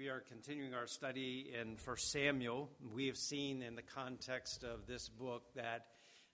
We 0.00 0.08
are 0.08 0.20
continuing 0.20 0.72
our 0.72 0.86
study 0.86 1.52
in 1.60 1.76
1 1.84 1.96
Samuel. 1.98 2.70
We 2.94 3.08
have 3.08 3.18
seen 3.18 3.60
in 3.60 3.74
the 3.74 3.82
context 3.82 4.64
of 4.64 4.86
this 4.86 5.10
book 5.10 5.42
that 5.56 5.88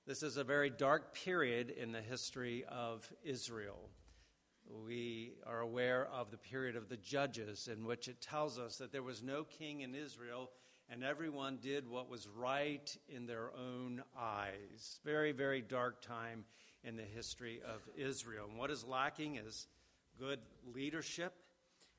this 0.07 0.23
is 0.23 0.37
a 0.37 0.45
very 0.45 0.71
dark 0.71 1.17
period 1.17 1.71
in 1.71 1.91
the 1.91 2.01
history 2.01 2.65
of 2.69 3.13
Israel. 3.25 3.91
We 4.87 5.33
are 5.45 5.59
aware 5.59 6.07
of 6.07 6.31
the 6.31 6.37
period 6.37 6.77
of 6.77 6.89
the 6.89 6.97
Judges, 6.97 7.67
in 7.67 7.85
which 7.85 8.07
it 8.07 8.21
tells 8.21 8.57
us 8.57 8.77
that 8.77 8.93
there 8.93 9.03
was 9.03 9.21
no 9.21 9.43
king 9.43 9.81
in 9.81 9.97
Israel 9.97 10.53
and 10.89 11.03
everyone 11.03 11.59
did 11.61 11.91
what 11.91 12.09
was 12.09 12.29
right 12.29 12.97
in 13.09 13.27
their 13.27 13.51
own 13.53 14.01
eyes. 14.17 15.01
Very, 15.05 15.33
very 15.33 15.61
dark 15.61 16.03
time 16.03 16.45
in 16.85 16.97
the 16.97 17.03
history 17.03 17.61
of 17.67 17.81
Israel. 17.97 18.47
And 18.49 18.61
what 18.61 18.71
is 18.71 18.85
lacking 18.85 19.39
is 19.45 19.67
good 20.21 20.39
leadership 20.73 21.33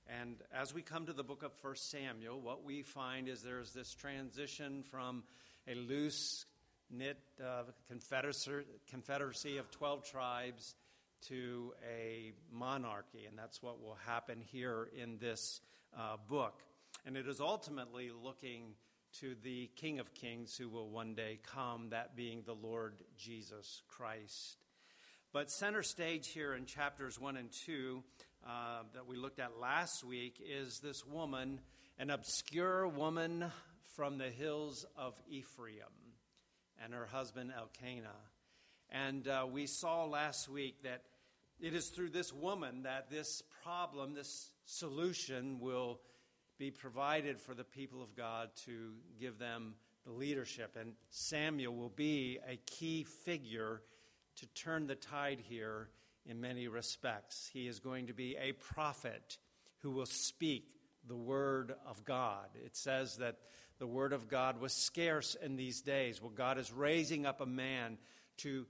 and 0.10 0.36
as 0.54 0.74
we 0.74 0.82
come 0.82 1.06
to 1.06 1.14
the 1.14 1.24
book 1.24 1.44
of 1.44 1.52
1 1.62 1.76
Samuel, 1.76 2.40
what 2.40 2.64
we 2.64 2.82
find 2.82 3.28
is 3.28 3.42
there's 3.42 3.74
this 3.74 3.94
transition 3.94 4.84
from 4.84 5.24
a 5.68 5.76
loose 5.76 6.46
knit 6.90 7.18
uh, 7.44 7.64
confederacy 7.90 9.58
of 9.58 9.70
12 9.72 10.10
tribes 10.10 10.76
to 11.28 11.74
a 11.90 12.32
monarchy. 12.52 13.26
And 13.28 13.38
that's 13.38 13.62
what 13.62 13.82
will 13.82 13.98
happen 14.06 14.40
here 14.42 14.90
in 14.98 15.18
this 15.18 15.62
uh, 15.98 16.18
book. 16.30 16.62
And 17.06 17.18
it 17.18 17.28
is 17.28 17.42
ultimately 17.42 18.10
looking 18.12 18.76
to 19.20 19.36
the 19.44 19.70
King 19.76 20.00
of 20.00 20.14
Kings 20.14 20.56
who 20.56 20.70
will 20.70 20.90
one 20.90 21.16
day 21.16 21.40
come, 21.44 21.90
that 21.90 22.16
being 22.16 22.44
the 22.46 22.54
Lord 22.54 22.94
Jesus 23.18 23.82
Christ. 23.88 24.58
But 25.34 25.52
center 25.52 25.84
stage 25.84 26.30
here 26.30 26.54
in 26.54 26.66
chapters 26.66 27.20
1 27.20 27.36
and 27.36 27.52
2 27.52 28.04
uh, 28.48 28.84
that 28.94 29.06
we 29.08 29.18
looked 29.18 29.40
at 29.40 29.60
last 29.60 30.04
week 30.04 30.42
is 30.42 30.80
this 30.80 31.06
woman, 31.06 31.60
an 32.00 32.10
obscure 32.10 32.88
woman 32.88 33.52
from 33.96 34.18
the 34.18 34.30
hills 34.30 34.86
of 34.96 35.20
Ephraim, 35.30 36.14
and 36.82 36.94
her 36.94 37.06
husband 37.06 37.52
Elkanah. 37.56 38.08
And 38.90 39.28
uh, 39.28 39.46
we 39.52 39.68
saw 39.68 40.06
last 40.06 40.48
week 40.48 40.84
that 40.84 41.02
it 41.60 41.74
is 41.74 41.90
through 41.90 42.12
this 42.12 42.32
woman 42.32 42.84
that 42.84 43.10
this 43.10 43.44
problem, 43.64 44.14
this 44.14 44.52
solution, 44.66 45.60
will 45.60 46.00
be 46.58 46.72
provided 46.72 47.42
for 47.42 47.54
the 47.54 47.66
people 47.66 48.02
of 48.02 48.16
God 48.16 48.50
to 48.66 48.94
give 49.20 49.40
them 49.40 49.76
the 50.06 50.14
leadership. 50.14 50.78
And 50.80 50.94
Samuel 51.10 51.76
will 51.76 51.90
be 51.90 52.40
a 52.48 52.56
key 52.66 53.04
figure 53.26 53.82
to 54.38 54.46
turn 54.54 54.88
the 54.88 54.96
tide 54.96 55.42
here 55.50 55.90
in 56.28 56.42
many 56.42 56.68
respects. 56.68 57.50
He 57.52 57.68
is 57.68 57.80
going 57.80 58.08
to 58.08 58.14
be 58.14 58.36
a 58.36 58.54
prophet 58.54 59.38
who 59.80 59.92
will 59.92 60.06
speak 60.06 60.66
the 61.08 61.16
word 61.16 61.74
of 61.86 62.04
God. 62.04 62.48
It 62.66 62.76
says 62.76 63.18
that 63.18 63.38
the 63.80 63.88
word 63.88 64.14
of 64.14 64.28
God 64.28 64.60
was 64.60 64.74
scarce 64.74 65.36
in 65.36 65.56
these 65.56 65.82
days. 65.82 66.22
Well, 66.22 66.32
God 66.32 66.58
is 66.58 66.72
raising 66.72 67.26
up 67.26 67.42
a 67.42 67.46
man 67.46 67.98
to 68.38 68.66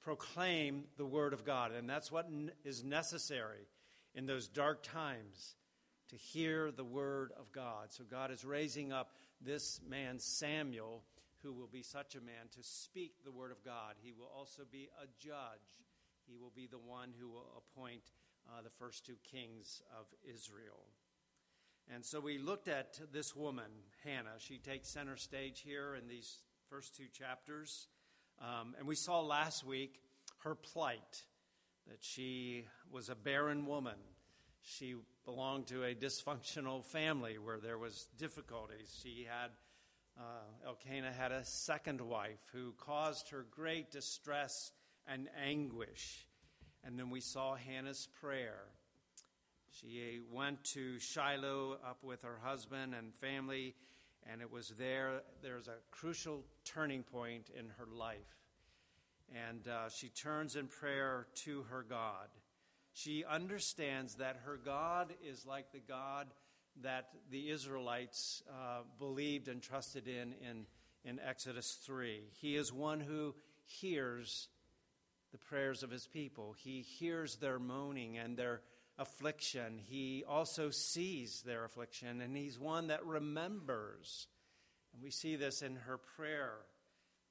proclaim 0.00 0.84
the 0.96 1.06
word 1.06 1.32
of 1.32 1.44
God, 1.44 1.72
and 1.72 1.88
that's 1.88 2.12
what 2.12 2.28
is 2.64 2.84
necessary 2.84 3.66
in 4.14 4.26
those 4.26 4.48
dark 4.48 4.82
times 4.82 5.56
to 6.10 6.16
hear 6.16 6.70
the 6.70 6.84
word 6.84 7.32
of 7.38 7.50
God. 7.52 7.86
So 7.90 8.04
God 8.04 8.30
is 8.30 8.44
raising 8.44 8.92
up 8.92 9.12
this 9.40 9.80
man, 9.88 10.18
Samuel, 10.18 11.02
who 11.42 11.52
will 11.52 11.68
be 11.68 11.82
such 11.82 12.14
a 12.14 12.20
man 12.20 12.48
to 12.56 12.62
speak 12.62 13.12
the 13.24 13.32
word 13.32 13.50
of 13.50 13.64
God. 13.64 13.94
He 14.02 14.12
will 14.12 14.30
also 14.34 14.62
be 14.70 14.88
a 15.02 15.06
judge. 15.18 15.34
He 16.26 16.36
will 16.36 16.52
be 16.54 16.66
the 16.66 16.78
one 16.78 17.10
who 17.18 17.28
will 17.28 17.46
appoint 17.56 18.02
uh, 18.48 18.62
the 18.62 18.70
first 18.70 19.04
two 19.04 19.16
kings 19.30 19.82
of 19.98 20.06
Israel. 20.24 20.86
And 21.92 22.04
so 22.04 22.20
we 22.20 22.38
looked 22.38 22.68
at 22.68 22.98
this 23.12 23.36
woman, 23.36 23.70
Hannah. 24.04 24.38
She 24.38 24.58
takes 24.58 24.88
center 24.88 25.16
stage 25.16 25.60
here 25.60 25.94
in 25.94 26.08
these 26.08 26.38
first 26.70 26.96
two 26.96 27.08
chapters. 27.12 27.88
Um, 28.40 28.74
and 28.78 28.86
we 28.86 28.94
saw 28.94 29.20
last 29.20 29.64
week 29.64 30.00
her 30.38 30.54
plight 30.54 31.22
that 31.88 31.98
she 32.00 32.64
was 32.90 33.10
a 33.10 33.14
barren 33.14 33.66
woman. 33.66 33.98
She 34.62 34.94
belonged 35.26 35.66
to 35.68 35.84
a 35.84 35.94
dysfunctional 35.94 36.84
family 36.84 37.38
where 37.38 37.58
there 37.58 37.78
was 37.78 38.08
difficulties. 38.18 38.98
She 39.02 39.26
had 39.28 39.50
uh, 40.18 40.66
Elkanah 40.66 41.12
had 41.12 41.32
a 41.32 41.44
second 41.44 42.00
wife 42.00 42.38
who 42.52 42.72
caused 42.78 43.30
her 43.30 43.44
great 43.50 43.90
distress 43.90 44.70
and 45.08 45.28
anguish. 45.42 46.26
And 46.84 46.98
then 46.98 47.10
we 47.10 47.20
saw 47.20 47.54
Hannah's 47.54 48.08
prayer. 48.20 48.64
She 49.70 50.20
went 50.30 50.62
to 50.74 50.98
Shiloh 50.98 51.78
up 51.84 51.98
with 52.02 52.22
her 52.22 52.38
husband 52.42 52.94
and 52.94 53.14
family, 53.14 53.74
and 54.30 54.40
it 54.40 54.50
was 54.50 54.72
there, 54.78 55.22
there's 55.42 55.68
a 55.68 55.76
crucial 55.90 56.44
turning 56.64 57.02
point 57.02 57.50
in 57.58 57.66
her 57.78 57.86
life. 57.90 58.18
And 59.34 59.66
uh, 59.66 59.88
she 59.88 60.08
turns 60.08 60.54
in 60.54 60.68
prayer 60.68 61.26
to 61.44 61.64
her 61.70 61.84
God. 61.88 62.28
She 62.92 63.24
understands 63.24 64.16
that 64.16 64.40
her 64.44 64.58
God 64.62 65.14
is 65.26 65.44
like 65.44 65.72
the 65.72 65.80
God 65.80 66.28
that 66.82 67.08
the 67.30 67.50
Israelites 67.50 68.42
uh, 68.48 68.82
believed 68.98 69.48
and 69.48 69.60
trusted 69.62 70.06
in, 70.06 70.34
in 70.48 70.66
in 71.04 71.20
Exodus 71.20 71.78
3. 71.84 72.22
He 72.40 72.56
is 72.56 72.72
one 72.72 73.00
who 73.00 73.34
hears 73.64 74.48
the 75.34 75.38
prayers 75.38 75.82
of 75.82 75.90
his 75.90 76.06
people, 76.06 76.54
he 76.56 76.80
hears 76.80 77.34
their 77.36 77.58
moaning 77.58 78.16
and 78.18 78.36
their 78.36 78.60
affliction. 78.98 79.80
He 79.84 80.22
also 80.28 80.70
sees 80.70 81.42
their 81.42 81.64
affliction, 81.64 82.20
and 82.20 82.36
he's 82.36 82.56
one 82.56 82.86
that 82.86 83.04
remembers. 83.04 84.28
And 84.92 85.02
we 85.02 85.10
see 85.10 85.34
this 85.34 85.60
in 85.60 85.74
her 85.74 85.98
prayer 85.98 86.54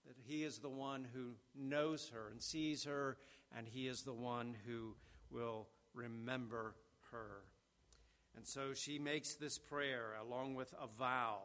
that 0.06 0.18
he 0.22 0.44
is 0.44 0.58
the 0.58 0.68
one 0.68 1.08
who 1.14 1.36
knows 1.56 2.10
her 2.14 2.28
and 2.30 2.42
sees 2.42 2.84
her, 2.84 3.16
and 3.58 3.66
he 3.66 3.88
is 3.88 4.02
the 4.02 4.12
one 4.12 4.54
who 4.68 4.98
will 5.32 5.70
remember 5.94 6.76
her. 7.12 7.46
And 8.36 8.46
so 8.46 8.74
she 8.74 9.00
makes 9.00 9.36
this 9.36 9.58
prayer 9.58 10.18
along 10.22 10.56
with 10.56 10.74
a 10.74 10.88
vow 10.88 11.40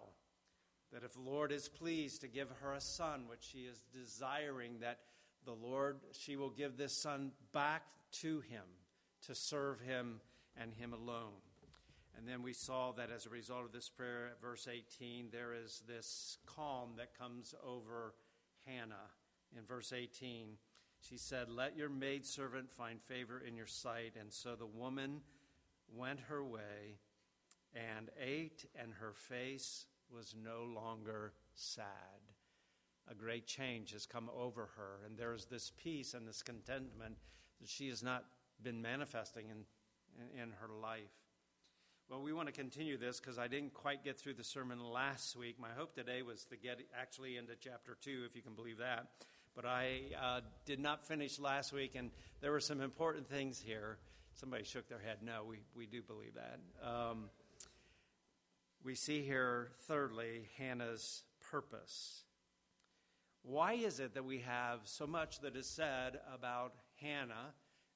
that 0.92 1.04
if 1.04 1.12
the 1.12 1.20
Lord 1.20 1.52
is 1.52 1.69
pleased 1.69 2.22
to 2.22 2.28
give 2.28 2.50
her 2.62 2.72
a 2.72 2.80
son, 2.80 3.28
which 3.28 3.44
she 3.52 3.58
is 3.58 3.80
desiring, 3.92 4.80
that 4.80 4.98
the 5.48 5.66
Lord, 5.66 6.00
she 6.12 6.36
will 6.36 6.50
give 6.50 6.76
this 6.76 6.92
son 6.92 7.32
back 7.54 7.82
to 8.20 8.41
him 8.41 8.64
to 9.26 9.34
serve 9.34 9.81
him 9.81 10.20
and 10.60 10.75
him 10.75 10.92
alone. 10.92 11.41
And 12.14 12.28
then 12.28 12.42
we 12.42 12.53
saw 12.53 12.92
that 12.92 13.10
as 13.10 13.25
a 13.25 13.31
result 13.31 13.64
of 13.64 13.72
this 13.72 13.88
prayer 13.88 14.26
at 14.26 14.42
verse 14.42 14.69
18, 14.70 15.28
there 15.32 15.54
is 15.54 15.82
this 15.88 16.37
calm 16.44 16.91
that 16.98 17.19
comes 17.19 17.54
over 17.66 18.12
Hannah. 18.66 19.08
In 19.56 19.64
verse 19.64 19.91
18, 19.91 20.48
she 21.00 21.16
said, 21.16 21.48
Let 21.48 21.78
your 21.78 21.88
maidservant 21.88 22.70
find 22.70 23.00
favor 23.00 23.41
in 23.41 23.56
your 23.56 23.66
sight. 23.66 24.16
And 24.20 24.31
so 24.31 24.54
the 24.54 24.66
woman 24.66 25.22
went 25.97 26.20
her 26.28 26.44
way 26.44 26.98
and 27.75 28.10
ate, 28.22 28.66
and 28.78 28.92
her 29.00 29.14
face 29.14 29.87
was 30.14 30.34
no 30.44 30.64
longer 30.64 31.32
sad. 31.54 31.87
A 33.10 33.14
great 33.14 33.46
change 33.46 33.92
has 33.92 34.06
come 34.06 34.30
over 34.36 34.69
her, 34.76 35.06
and 35.06 35.16
there's 35.16 35.46
this 35.46 35.72
peace 35.82 36.14
and 36.14 36.28
this 36.28 36.42
contentment 36.42 37.16
that 37.60 37.69
she 37.69 37.88
has 37.88 38.02
not 38.02 38.24
been 38.62 38.82
manifesting 38.82 39.46
in, 39.48 40.41
in, 40.42 40.50
her 40.60 40.69
life. 40.82 41.00
Well, 42.10 42.22
we 42.22 42.32
want 42.32 42.48
to 42.48 42.52
continue 42.52 42.98
this 42.98 43.20
because 43.20 43.38
I 43.38 43.48
didn't 43.48 43.72
quite 43.72 44.04
get 44.04 44.19
through 44.19 44.34
the 44.34 44.44
sermon 44.44 44.78
last 44.80 45.36
week. 45.36 45.56
My 45.58 45.70
hope 45.76 45.94
today 45.94 46.22
was 46.22 46.44
to 46.46 46.56
get 46.56 46.80
actually 46.98 47.36
into 47.36 47.54
chapter 47.58 47.96
2, 48.02 48.24
if 48.28 48.36
you 48.36 48.42
can 48.42 48.54
believe 48.54 48.78
that. 48.78 49.06
But 49.54 49.64
I 49.64 50.00
uh, 50.20 50.40
did 50.66 50.80
not 50.80 51.06
finish 51.06 51.38
last 51.38 51.72
week, 51.72 51.94
and 51.94 52.10
there 52.40 52.52
were 52.52 52.60
some 52.60 52.80
important 52.80 53.28
things 53.28 53.58
here 53.58 53.98
Somebody 54.38 54.62
shook 54.62 54.88
their 54.88 55.00
head. 55.00 55.19
No, 55.20 55.42
we, 55.48 55.58
we 55.75 55.86
do 55.86 56.00
believe 56.00 56.34
that. 56.34 56.60
Um, 56.88 57.25
we 58.84 58.94
see 58.94 59.22
here, 59.22 59.72
thirdly, 59.88 60.49
Hannah's 60.58 61.25
purpose. 61.50 62.22
Why 63.43 63.75
is 63.75 64.00
it 64.00 64.14
that 64.14 64.25
we 64.25 64.38
have 64.40 64.81
so 64.85 65.06
much 65.06 65.40
that 65.40 65.56
is 65.56 65.67
said 65.67 66.20
about 66.32 66.75
Hannah 67.00 67.55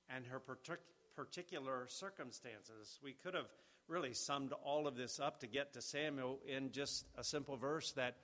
and 0.08 0.26
her 0.26 0.40
partic- 0.40 0.78
particular 1.14 1.86
circumstances? 1.88 2.98
We 3.02 3.12
could 3.12 3.34
have 3.34 3.48
really 3.88 4.14
summed 4.14 4.52
all 4.64 4.86
of 4.86 4.96
this 4.96 5.20
up 5.20 5.40
to 5.40 5.46
get 5.46 5.72
to 5.74 5.82
Samuel 5.82 6.38
in 6.46 6.70
just 6.72 7.06
a 7.16 7.24
simple 7.24 7.56
verse 7.56 7.92
that 7.92 8.16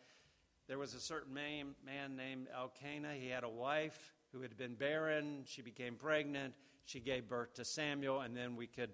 there 0.68 0.78
was 0.78 0.94
a 0.94 1.00
certain 1.00 1.34
man, 1.34 1.74
man 1.84 2.16
named 2.16 2.48
Elkanah. 2.54 3.14
He 3.14 3.28
had 3.28 3.44
a 3.44 3.48
wife 3.48 4.12
who 4.32 4.42
had 4.42 4.56
been 4.56 4.74
barren. 4.74 5.42
She 5.46 5.62
became 5.62 5.94
pregnant. 5.94 6.54
She 6.84 7.00
gave 7.00 7.28
birth 7.28 7.54
to 7.54 7.64
Samuel, 7.64 8.20
and 8.20 8.36
then 8.36 8.56
we 8.56 8.66
could 8.66 8.90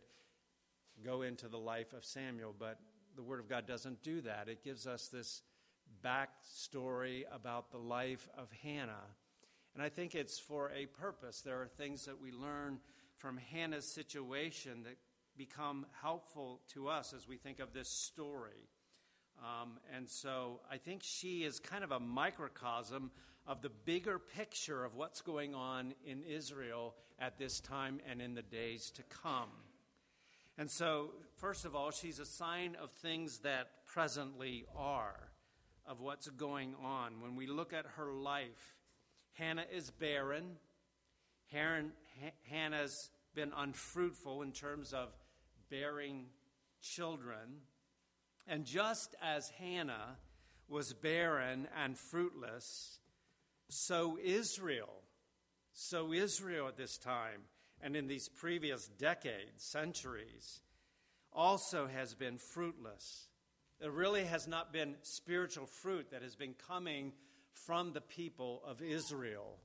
go 1.05 1.23
into 1.23 1.49
the 1.49 1.59
life 1.59 1.93
of 1.93 2.05
Samuel. 2.05 2.55
But 2.57 2.79
the 3.17 3.23
Word 3.23 3.41
of 3.41 3.49
God 3.49 3.67
doesn't 3.67 4.03
do 4.03 4.21
that. 4.23 4.49
It 4.49 4.63
gives 4.63 4.87
us 4.87 5.09
this 5.09 5.43
backstory 6.03 7.25
about 7.33 7.71
the 7.71 7.79
life 7.79 8.29
of 8.37 8.49
Hannah. 8.63 9.07
And 9.75 9.83
I 9.83 9.89
think 9.89 10.15
it's 10.15 10.39
for 10.39 10.71
a 10.75 10.87
purpose. 10.87 11.41
There 11.41 11.61
are 11.61 11.67
things 11.67 12.07
that 12.07 12.21
we 12.21 12.31
learn 12.31 12.79
from 13.17 13.37
Hannah's 13.37 13.87
situation 13.87 14.85
that 14.85 14.97
become 15.37 15.87
helpful 16.01 16.61
to 16.73 16.89
us 16.89 17.13
as 17.13 17.29
we 17.29 17.37
think 17.37 17.59
of 17.59 17.73
this 17.73 17.89
story. 17.89 18.69
Um, 19.39 19.79
and 19.95 20.09
so 20.09 20.61
I 20.71 20.77
think 20.77 21.03
she 21.03 21.43
is 21.43 21.59
kind 21.59 21.83
of 21.83 21.91
a 21.91 21.99
microcosm 21.99 23.11
of 23.47 23.61
the 23.63 23.71
bigger 23.85 24.19
picture 24.19 24.85
of 24.85 24.95
what's 24.95 25.21
going 25.21 25.55
on 25.55 25.95
in 26.07 26.23
Israel 26.23 26.95
at 27.19 27.39
this 27.39 27.61
time 27.61 28.01
and 28.09 28.23
in 28.23 28.35
the 28.35 28.43
days 28.43 28.91
to 28.93 29.03
come. 29.23 29.51
And 30.57 30.71
so, 30.71 31.11
first 31.37 31.65
of 31.65 31.75
all, 31.75 31.91
she's 31.91 32.21
a 32.21 32.27
sign 32.27 32.77
of 32.81 32.91
things 32.93 33.39
that 33.39 33.85
presently 33.87 34.65
are, 34.77 35.24
of 35.87 36.01
what's 36.01 36.29
going 36.29 36.75
on. 36.83 37.21
When 37.21 37.37
we 37.37 37.47
look 37.47 37.73
at 37.73 37.87
her 37.97 38.13
life, 38.13 38.77
Hannah 39.33 39.67
is 39.73 39.91
barren. 39.91 40.57
Hannah's 41.47 43.11
been 43.35 43.53
unfruitful 43.57 44.43
in 44.43 44.53
terms 44.53 44.93
of 44.93 45.09
bearing 45.71 46.27
children. 46.81 47.61
And 48.47 48.65
just 48.65 49.15
as 49.23 49.49
Hannah 49.59 50.19
was 50.69 50.93
barren 50.93 51.69
and 51.83 51.99
fruitless, 51.99 52.99
so 53.69 54.19
Israel, 54.23 55.03
so 55.73 56.13
Israel 56.13 56.69
at 56.69 56.77
this 56.77 56.99
time 56.99 57.43
and 57.81 57.97
in 57.97 58.07
these 58.07 58.29
previous 58.29 58.89
decades, 58.89 59.65
centuries, 59.65 60.61
also 61.33 61.87
has 61.87 62.15
been 62.15 62.39
fruitless. 62.39 63.29
There 63.81 63.91
really 63.91 64.25
has 64.25 64.47
not 64.47 64.73
been 64.73 64.97
spiritual 65.03 65.67
fruit 65.67 66.11
that 66.11 66.23
has 66.23 66.37
been 66.37 66.55
coming 66.69 67.13
from 67.67 67.93
the 67.93 68.01
people 68.01 68.63
of 68.67 68.83
Israel. 68.83 69.59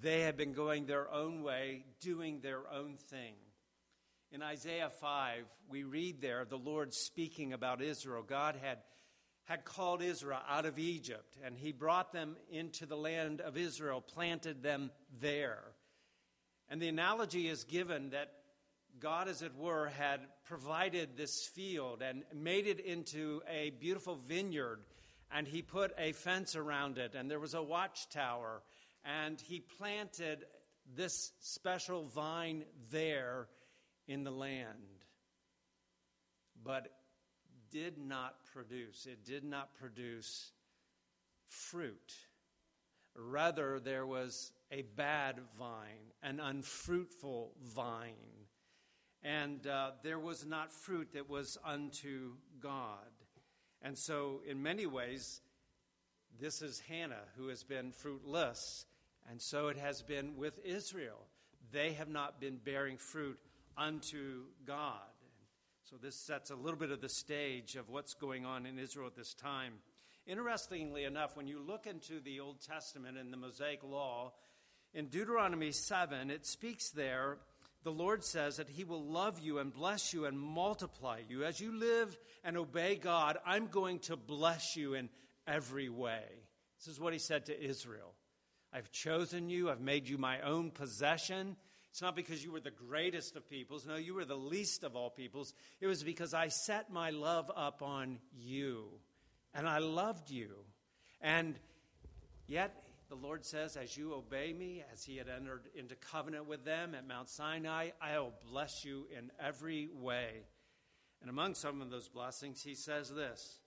They 0.00 0.22
have 0.22 0.36
been 0.36 0.52
going 0.52 0.86
their 0.86 1.10
own 1.10 1.42
way, 1.42 1.84
doing 2.00 2.40
their 2.40 2.62
own 2.72 2.96
thing. 3.10 3.34
In 4.30 4.42
Isaiah 4.42 4.90
5, 4.90 5.44
we 5.68 5.84
read 5.84 6.20
there 6.20 6.44
the 6.44 6.56
Lord 6.56 6.94
speaking 6.94 7.52
about 7.52 7.82
Israel. 7.82 8.22
God 8.22 8.56
had, 8.62 8.78
had 9.44 9.64
called 9.64 10.00
Israel 10.00 10.40
out 10.48 10.64
of 10.64 10.78
Egypt, 10.78 11.36
and 11.44 11.56
he 11.56 11.72
brought 11.72 12.12
them 12.12 12.36
into 12.50 12.86
the 12.86 12.96
land 12.96 13.42
of 13.42 13.58
Israel, 13.58 14.00
planted 14.00 14.62
them 14.62 14.90
there. 15.20 15.62
And 16.70 16.80
the 16.80 16.88
analogy 16.88 17.48
is 17.48 17.64
given 17.64 18.10
that 18.10 18.32
God, 19.02 19.26
as 19.26 19.42
it 19.42 19.56
were, 19.56 19.88
had 19.88 20.20
provided 20.44 21.16
this 21.16 21.44
field 21.44 22.02
and 22.02 22.22
made 22.32 22.68
it 22.68 22.78
into 22.78 23.42
a 23.50 23.70
beautiful 23.70 24.14
vineyard, 24.14 24.78
and 25.32 25.48
he 25.48 25.60
put 25.60 25.92
a 25.98 26.12
fence 26.12 26.54
around 26.54 26.98
it, 26.98 27.16
and 27.16 27.28
there 27.28 27.40
was 27.40 27.54
a 27.54 27.62
watchtower, 27.62 28.62
and 29.04 29.40
he 29.40 29.58
planted 29.58 30.44
this 30.94 31.32
special 31.40 32.04
vine 32.04 32.64
there 32.90 33.48
in 34.06 34.22
the 34.22 34.30
land, 34.30 35.00
but 36.62 36.86
did 37.72 37.98
not 37.98 38.36
produce. 38.52 39.06
It 39.06 39.24
did 39.24 39.42
not 39.42 39.74
produce 39.74 40.52
fruit. 41.48 42.14
Rather, 43.16 43.80
there 43.80 44.06
was 44.06 44.52
a 44.70 44.82
bad 44.82 45.40
vine, 45.58 46.12
an 46.22 46.38
unfruitful 46.38 47.52
vine. 47.60 48.31
And 49.24 49.66
uh, 49.66 49.92
there 50.02 50.18
was 50.18 50.44
not 50.44 50.72
fruit 50.72 51.12
that 51.14 51.28
was 51.30 51.56
unto 51.64 52.32
God. 52.60 52.98
And 53.80 53.96
so, 53.96 54.40
in 54.48 54.62
many 54.62 54.86
ways, 54.86 55.40
this 56.40 56.62
is 56.62 56.80
Hannah 56.88 57.24
who 57.36 57.48
has 57.48 57.62
been 57.62 57.92
fruitless. 57.92 58.86
And 59.30 59.40
so 59.40 59.68
it 59.68 59.76
has 59.78 60.02
been 60.02 60.36
with 60.36 60.58
Israel. 60.64 61.26
They 61.70 61.92
have 61.92 62.08
not 62.08 62.40
been 62.40 62.56
bearing 62.56 62.96
fruit 62.96 63.38
unto 63.76 64.42
God. 64.66 64.98
So 65.84 65.96
this 65.96 66.16
sets 66.16 66.50
a 66.50 66.56
little 66.56 66.78
bit 66.78 66.90
of 66.90 67.00
the 67.00 67.08
stage 67.08 67.76
of 67.76 67.88
what's 67.88 68.14
going 68.14 68.44
on 68.44 68.66
in 68.66 68.78
Israel 68.78 69.06
at 69.06 69.16
this 69.16 69.34
time. 69.34 69.74
Interestingly 70.26 71.04
enough, 71.04 71.36
when 71.36 71.46
you 71.46 71.60
look 71.60 71.86
into 71.86 72.20
the 72.20 72.40
Old 72.40 72.60
Testament 72.60 73.18
and 73.18 73.32
the 73.32 73.36
Mosaic 73.36 73.82
Law, 73.82 74.32
in 74.94 75.06
Deuteronomy 75.06 75.72
7, 75.72 76.30
it 76.30 76.46
speaks 76.46 76.90
there, 76.90 77.38
the 77.84 77.92
Lord 77.92 78.24
says 78.24 78.56
that 78.56 78.68
He 78.68 78.84
will 78.84 79.04
love 79.04 79.40
you 79.40 79.58
and 79.58 79.72
bless 79.72 80.12
you 80.12 80.24
and 80.24 80.38
multiply 80.38 81.20
you. 81.28 81.44
As 81.44 81.60
you 81.60 81.72
live 81.72 82.16
and 82.44 82.56
obey 82.56 82.96
God, 82.96 83.38
I'm 83.44 83.66
going 83.66 83.98
to 84.00 84.16
bless 84.16 84.76
you 84.76 84.94
in 84.94 85.08
every 85.46 85.88
way. 85.88 86.22
This 86.78 86.88
is 86.88 87.00
what 87.00 87.12
He 87.12 87.18
said 87.18 87.46
to 87.46 87.60
Israel 87.60 88.14
I've 88.72 88.90
chosen 88.90 89.50
you, 89.50 89.70
I've 89.70 89.80
made 89.80 90.08
you 90.08 90.16
my 90.16 90.40
own 90.40 90.70
possession. 90.70 91.56
It's 91.90 92.00
not 92.00 92.16
because 92.16 92.42
you 92.42 92.52
were 92.52 92.60
the 92.60 92.70
greatest 92.70 93.36
of 93.36 93.50
peoples. 93.50 93.86
No, 93.86 93.96
you 93.96 94.14
were 94.14 94.24
the 94.24 94.34
least 94.34 94.82
of 94.82 94.96
all 94.96 95.10
peoples. 95.10 95.52
It 95.78 95.86
was 95.86 96.02
because 96.02 96.32
I 96.32 96.48
set 96.48 96.90
my 96.90 97.10
love 97.10 97.50
up 97.54 97.82
on 97.82 98.18
you 98.34 98.86
and 99.52 99.68
I 99.68 99.78
loved 99.78 100.30
you. 100.30 100.48
And 101.20 101.54
yet, 102.46 102.81
the 103.12 103.26
Lord 103.26 103.44
says, 103.44 103.76
as 103.76 103.94
you 103.94 104.14
obey 104.14 104.54
me, 104.54 104.82
as 104.90 105.04
he 105.04 105.18
had 105.18 105.28
entered 105.28 105.68
into 105.74 105.94
covenant 105.96 106.46
with 106.46 106.64
them 106.64 106.94
at 106.94 107.06
Mount 107.06 107.28
Sinai, 107.28 107.90
I'll 108.00 108.32
bless 108.50 108.86
you 108.86 109.06
in 109.14 109.30
every 109.38 109.90
way. 109.94 110.46
And 111.20 111.28
among 111.28 111.54
some 111.54 111.82
of 111.82 111.90
those 111.90 112.08
blessings, 112.08 112.62
he 112.62 112.74
says 112.74 113.10
this 113.10 113.60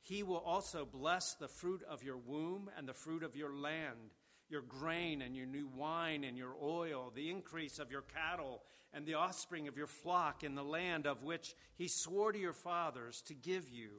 He 0.00 0.24
will 0.24 0.38
also 0.38 0.84
bless 0.84 1.34
the 1.34 1.46
fruit 1.46 1.82
of 1.88 2.02
your 2.02 2.16
womb 2.16 2.68
and 2.76 2.88
the 2.88 2.92
fruit 2.92 3.22
of 3.22 3.36
your 3.36 3.54
land 3.54 4.10
your 4.48 4.62
grain 4.62 5.22
and 5.22 5.36
your 5.36 5.46
new 5.46 5.68
wine 5.76 6.24
and 6.24 6.36
your 6.36 6.56
oil, 6.60 7.12
the 7.14 7.30
increase 7.30 7.78
of 7.78 7.92
your 7.92 8.02
cattle 8.02 8.60
and 8.92 9.06
the 9.06 9.14
offspring 9.14 9.68
of 9.68 9.76
your 9.76 9.86
flock 9.86 10.42
in 10.42 10.56
the 10.56 10.64
land 10.64 11.06
of 11.06 11.22
which 11.22 11.54
he 11.76 11.86
swore 11.86 12.32
to 12.32 12.38
your 12.40 12.52
fathers 12.52 13.22
to 13.22 13.34
give 13.34 13.68
you. 13.68 13.90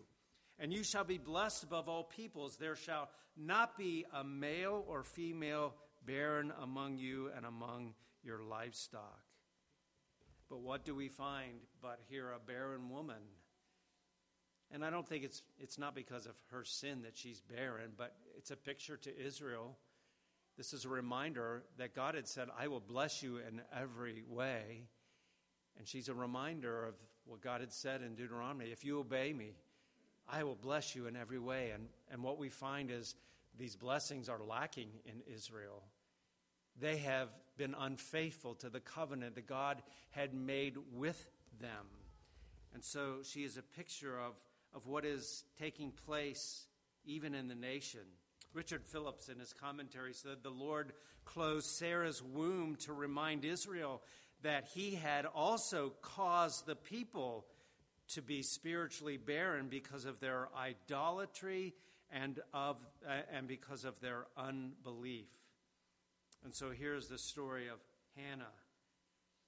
And 0.62 0.72
you 0.72 0.84
shall 0.84 1.04
be 1.04 1.18
blessed 1.18 1.63
above 1.63 1.90
all 1.90 2.04
peoples. 2.04 2.56
There 2.56 2.78
shall 2.78 3.10
not 3.36 3.78
be 3.78 4.06
a 4.13 4.24
male 4.24 4.86
or 4.88 5.04
female 5.04 5.74
barren 6.06 6.54
among 6.62 6.98
you 6.98 7.30
and 7.36 7.46
among 7.46 7.94
your 8.24 8.42
livestock. 8.44 9.22
But 10.50 10.62
what 10.62 10.86
do 10.86 10.96
we 10.96 11.10
find 11.10 11.54
but 11.81 12.00
here 12.08 12.31
a 12.31 12.40
barren 12.40 12.90
woman? 12.90 13.22
And 14.72 14.86
I 14.86 14.90
don't 14.90 15.08
think 15.08 15.25
it's, 15.25 15.42
it's 15.60 15.78
not 15.78 15.96
because 15.96 16.25
of 16.25 16.36
her 16.52 16.63
sin 16.63 17.02
that 17.02 17.18
she's 17.18 17.42
barren, 17.42 17.92
but 17.98 18.16
it's 18.38 18.52
a 18.52 18.56
picture 18.56 18.96
to 18.96 19.25
Israel 19.25 19.75
this 20.58 20.74
is 20.74 20.86
a 20.86 20.90
reminder 20.90 21.63
that 21.78 21.96
God 21.96 22.16
had 22.16 22.28
said, 22.28 22.50
I 22.56 22.68
will 22.68 22.81
bless 22.81 23.24
you 23.24 23.38
in 23.38 23.62
every 23.75 24.24
way. 24.28 24.84
And 25.78 25.88
she's 25.88 26.10
a 26.10 26.13
reminder 26.13 26.86
of 26.86 26.96
what 27.25 27.42
God 27.42 27.62
had 27.62 27.72
said 27.72 28.02
in 28.02 28.16
Deuteronomy 28.16 28.66
if 28.66 28.84
you 28.84 29.00
obey 29.00 29.34
me, 29.34 29.56
I 30.31 30.43
will 30.43 30.55
bless 30.55 30.95
you 30.95 31.07
in 31.07 31.17
every 31.17 31.39
way. 31.39 31.71
And, 31.73 31.88
and 32.09 32.23
what 32.23 32.39
we 32.39 32.50
find 32.50 32.89
is 32.89 33.15
these 33.57 33.75
blessings 33.75 34.29
are 34.29 34.39
lacking 34.41 34.89
in 35.05 35.21
Israel. 35.33 35.83
They 36.79 36.97
have 37.00 37.27
been 37.57 37.75
unfaithful 37.77 38.55
to 38.55 38.69
the 38.69 38.79
covenant 38.79 39.35
that 39.35 39.45
God 39.45 39.83
had 40.11 40.33
made 40.33 40.77
with 40.93 41.27
them. 41.59 41.85
And 42.73 42.83
so 42.83 43.17
she 43.23 43.43
is 43.43 43.57
a 43.57 43.61
picture 43.61 44.17
of, 44.17 44.38
of 44.73 44.88
what 44.88 45.03
is 45.03 45.43
taking 45.59 45.91
place 45.91 46.65
even 47.03 47.35
in 47.35 47.50
the 47.50 47.55
nation. 47.55 48.01
Richard 48.53 48.85
Phillips, 48.85 49.27
in 49.27 49.39
his 49.39 49.53
commentary, 49.53 50.13
said 50.13 50.38
the 50.43 50.50
Lord 50.50 50.93
closed 51.25 51.67
Sarah's 51.77 52.23
womb 52.23 52.77
to 52.85 52.93
remind 52.93 53.43
Israel 53.43 54.01
that 54.43 54.69
he 54.73 54.95
had 54.95 55.25
also 55.25 55.93
caused 56.01 56.65
the 56.65 56.75
people 56.75 57.45
to 58.13 58.22
be 58.22 58.41
spiritually 58.41 59.18
barren 59.18 59.68
because 59.70 60.06
of 60.06 60.20
their 60.20 60.50
idolatry 60.58 61.74
and, 62.12 62.39
of, 62.53 62.77
uh, 63.08 63.22
and 63.34 63.48
because 63.48 63.86
of 63.86 64.00
their 64.01 64.25
unbelief. 64.38 65.30
And 66.44 66.53
so 66.53 66.72
here's 66.72 67.08
the 67.08 67.18
story 67.18 67.68
of 67.68 67.80
Hannah. 68.15 68.53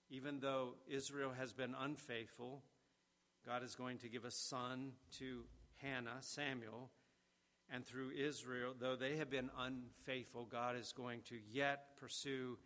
Even 0.09 0.39
though 0.39 0.75
Israel 0.87 1.31
has 1.37 1.53
been 1.53 1.75
unfaithful, 1.79 2.63
God 3.45 3.63
is 3.63 3.75
going 3.75 3.97
to 3.99 4.09
give 4.09 4.25
a 4.25 4.31
son 4.31 4.91
to 5.19 5.43
Hannah, 5.81 6.17
Samuel, 6.21 6.91
and 7.71 7.85
through 7.85 8.11
Israel, 8.11 8.73
though 8.79 8.95
they 8.95 9.17
have 9.17 9.29
been 9.29 9.49
unfaithful, 9.57 10.45
God 10.45 10.75
is 10.75 10.93
going 10.95 11.21
to 11.29 11.35
yet 11.51 11.97
pursue 11.99 12.57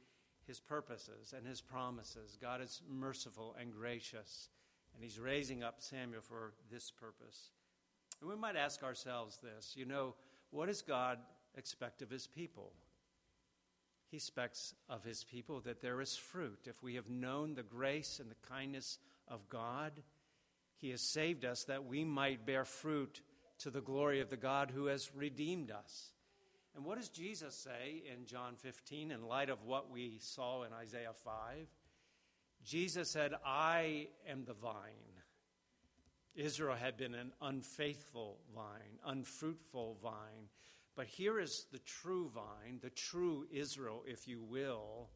his 0.46 0.60
purposes 0.60 1.34
and 1.36 1.46
his 1.46 1.62
promises. 1.62 2.38
God 2.42 2.62
is 2.62 2.82
merciful 2.89 3.56
and 3.60 3.74
gracious, 3.74 4.50
and 4.98 5.04
he's 5.04 5.20
raising 5.20 5.63
up 5.63 5.75
Samuel 5.77 6.22
for 6.22 6.54
this 6.72 6.89
purpose. 6.89 7.51
And 8.20 8.27
we 8.27 8.36
might 8.36 8.56
ask 8.56 8.82
ourselves 8.82 9.38
this 9.38 9.75
you 9.77 9.86
know, 9.86 10.16
what 10.50 10.66
does 10.66 10.82
God 10.82 11.20
expect 11.56 12.01
of 12.01 12.10
his 12.10 12.25
people? 12.25 12.74
He 14.10 14.18
expects 14.18 14.74
of 14.89 15.04
his 15.04 15.24
people 15.24 15.60
that 15.62 15.82
there 15.82 16.01
is 16.01 16.16
fruit. 16.16 16.60
If 16.66 16.82
we 16.82 16.96
have 16.96 17.10
known 17.10 17.54
the 17.54 17.63
grace 17.63 18.20
and 18.20 18.32
the 18.32 18.50
kindness 18.50 18.98
of 19.27 19.48
God, 19.50 19.92
he 20.77 20.89
has 20.92 21.01
saved 21.01 21.46
us 21.46 21.66
that 21.66 21.86
we 21.86 22.04
might 22.04 22.46
bear 22.46 22.66
fruit 22.66 23.22
to 23.60 23.70
the 23.70 23.82
glory 23.82 24.22
of 24.22 24.30
the 24.30 24.38
God 24.38 24.72
who 24.74 24.86
has 24.86 25.12
redeemed 25.13 25.70
us. 25.70 26.13
And 26.75 26.86
what 26.86 26.98
does 26.98 27.10
Jesus 27.10 27.54
say 27.54 28.04
in 28.12 28.25
John 28.25 28.56
15 28.56 29.12
in 29.12 29.27
light 29.27 29.50
of 29.50 29.66
what 29.66 29.92
we 29.92 30.18
saw 30.22 30.63
in 30.63 30.72
Isaiah 30.74 31.13
5? 31.13 31.68
Jesus 32.67 33.09
said, 33.09 33.33
I 33.45 34.09
am 34.29 34.43
the 34.43 34.53
vine. 34.53 34.74
Israel 36.36 36.75
had 36.75 36.97
been 36.97 37.15
an 37.15 37.31
unfaithful 37.41 38.39
vine, 38.53 39.00
unfruitful 39.05 39.97
vine. 40.03 40.50
But 40.93 41.07
here 41.07 41.39
is 41.39 41.65
the 41.71 41.79
true 41.79 42.29
vine, 42.33 42.79
the 42.81 42.89
true 42.89 43.47
Israel, 43.51 44.03
if 44.05 44.27
you 44.27 44.41
will. 44.43 45.07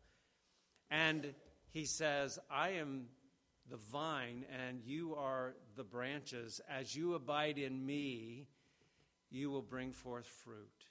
And 0.89 1.33
he 1.71 1.83
says, 1.85 2.39
I 2.49 2.69
am 2.69 3.07
the 3.69 3.77
vine, 3.77 4.45
and 4.49 4.81
you 4.85 5.15
are 5.15 5.55
the 5.75 5.83
branches. 5.83 6.61
As 6.69 6.95
you 6.95 7.15
abide 7.15 7.57
in 7.57 7.85
me, 7.85 8.47
you 9.29 9.51
will 9.51 9.61
bring 9.61 9.91
forth 9.91 10.25
fruit. 10.25 10.85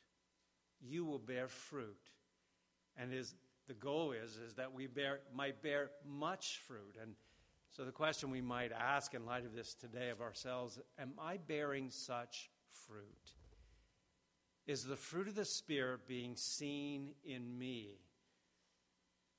You 0.83 1.07
will 1.07 1.19
bear 1.19 1.49
fruit. 1.49 2.11
And 2.99 3.11
his, 3.11 3.35
the 3.71 3.75
goal 3.75 4.11
is, 4.11 4.37
is 4.37 4.55
that 4.55 4.75
we 4.75 4.89
bear, 4.89 5.21
might 5.33 5.63
bear 5.63 5.93
much 6.05 6.61
fruit. 6.67 6.97
And 7.01 7.15
so 7.71 7.85
the 7.85 7.93
question 7.93 8.29
we 8.33 8.41
might 8.41 8.73
ask 8.73 9.15
in 9.15 9.25
light 9.25 9.45
of 9.45 9.55
this 9.55 9.75
today 9.75 10.11
of 10.11 10.21
ourselves 10.21 10.81
Am 10.99 11.13
I 11.21 11.37
bearing 11.37 11.89
such 11.89 12.51
fruit? 12.73 13.31
Is 14.67 14.83
the 14.83 14.97
fruit 14.97 15.29
of 15.29 15.37
the 15.37 15.45
Spirit 15.45 16.09
being 16.09 16.35
seen 16.35 17.11
in 17.25 17.57
me? 17.57 18.01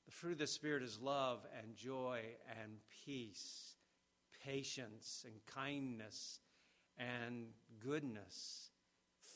The 0.06 0.12
fruit 0.12 0.32
of 0.32 0.38
the 0.38 0.46
Spirit 0.46 0.82
is 0.82 0.98
love 0.98 1.46
and 1.62 1.76
joy 1.76 2.20
and 2.58 2.78
peace, 3.04 3.74
patience 4.46 5.26
and 5.26 5.34
kindness 5.44 6.40
and 6.96 7.48
goodness, 7.84 8.70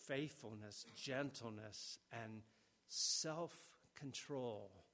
faithfulness, 0.08 0.86
gentleness, 0.96 1.98
and 2.10 2.40
self 2.88 3.52
control. 3.94 4.85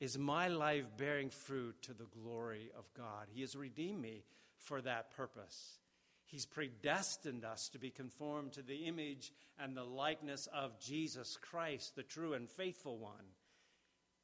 Is 0.00 0.16
my 0.16 0.48
life 0.48 0.86
bearing 0.96 1.28
fruit 1.28 1.76
to 1.82 1.92
the 1.92 2.06
glory 2.06 2.70
of 2.76 2.84
God? 2.96 3.26
He 3.30 3.42
has 3.42 3.54
redeemed 3.54 4.00
me 4.00 4.24
for 4.56 4.80
that 4.80 5.10
purpose. 5.10 5.78
He's 6.24 6.46
predestined 6.46 7.44
us 7.44 7.68
to 7.70 7.78
be 7.78 7.90
conformed 7.90 8.52
to 8.52 8.62
the 8.62 8.86
image 8.86 9.32
and 9.58 9.76
the 9.76 9.84
likeness 9.84 10.48
of 10.54 10.80
Jesus 10.80 11.36
Christ, 11.36 11.96
the 11.96 12.02
true 12.02 12.32
and 12.32 12.48
faithful 12.48 12.98
one. 12.98 13.34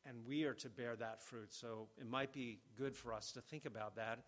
And 0.09 0.25
we 0.27 0.45
are 0.45 0.55
to 0.55 0.71
bear 0.71 0.97
that 0.97 1.23
fruit. 1.23 1.53
So 1.53 1.89
it 2.01 2.09
might 2.09 2.33
be 2.33 2.61
good 2.79 2.97
for 2.97 3.13
us 3.13 3.33
to 3.33 3.41
think 3.41 3.67
about 3.67 3.97
that. 3.97 4.21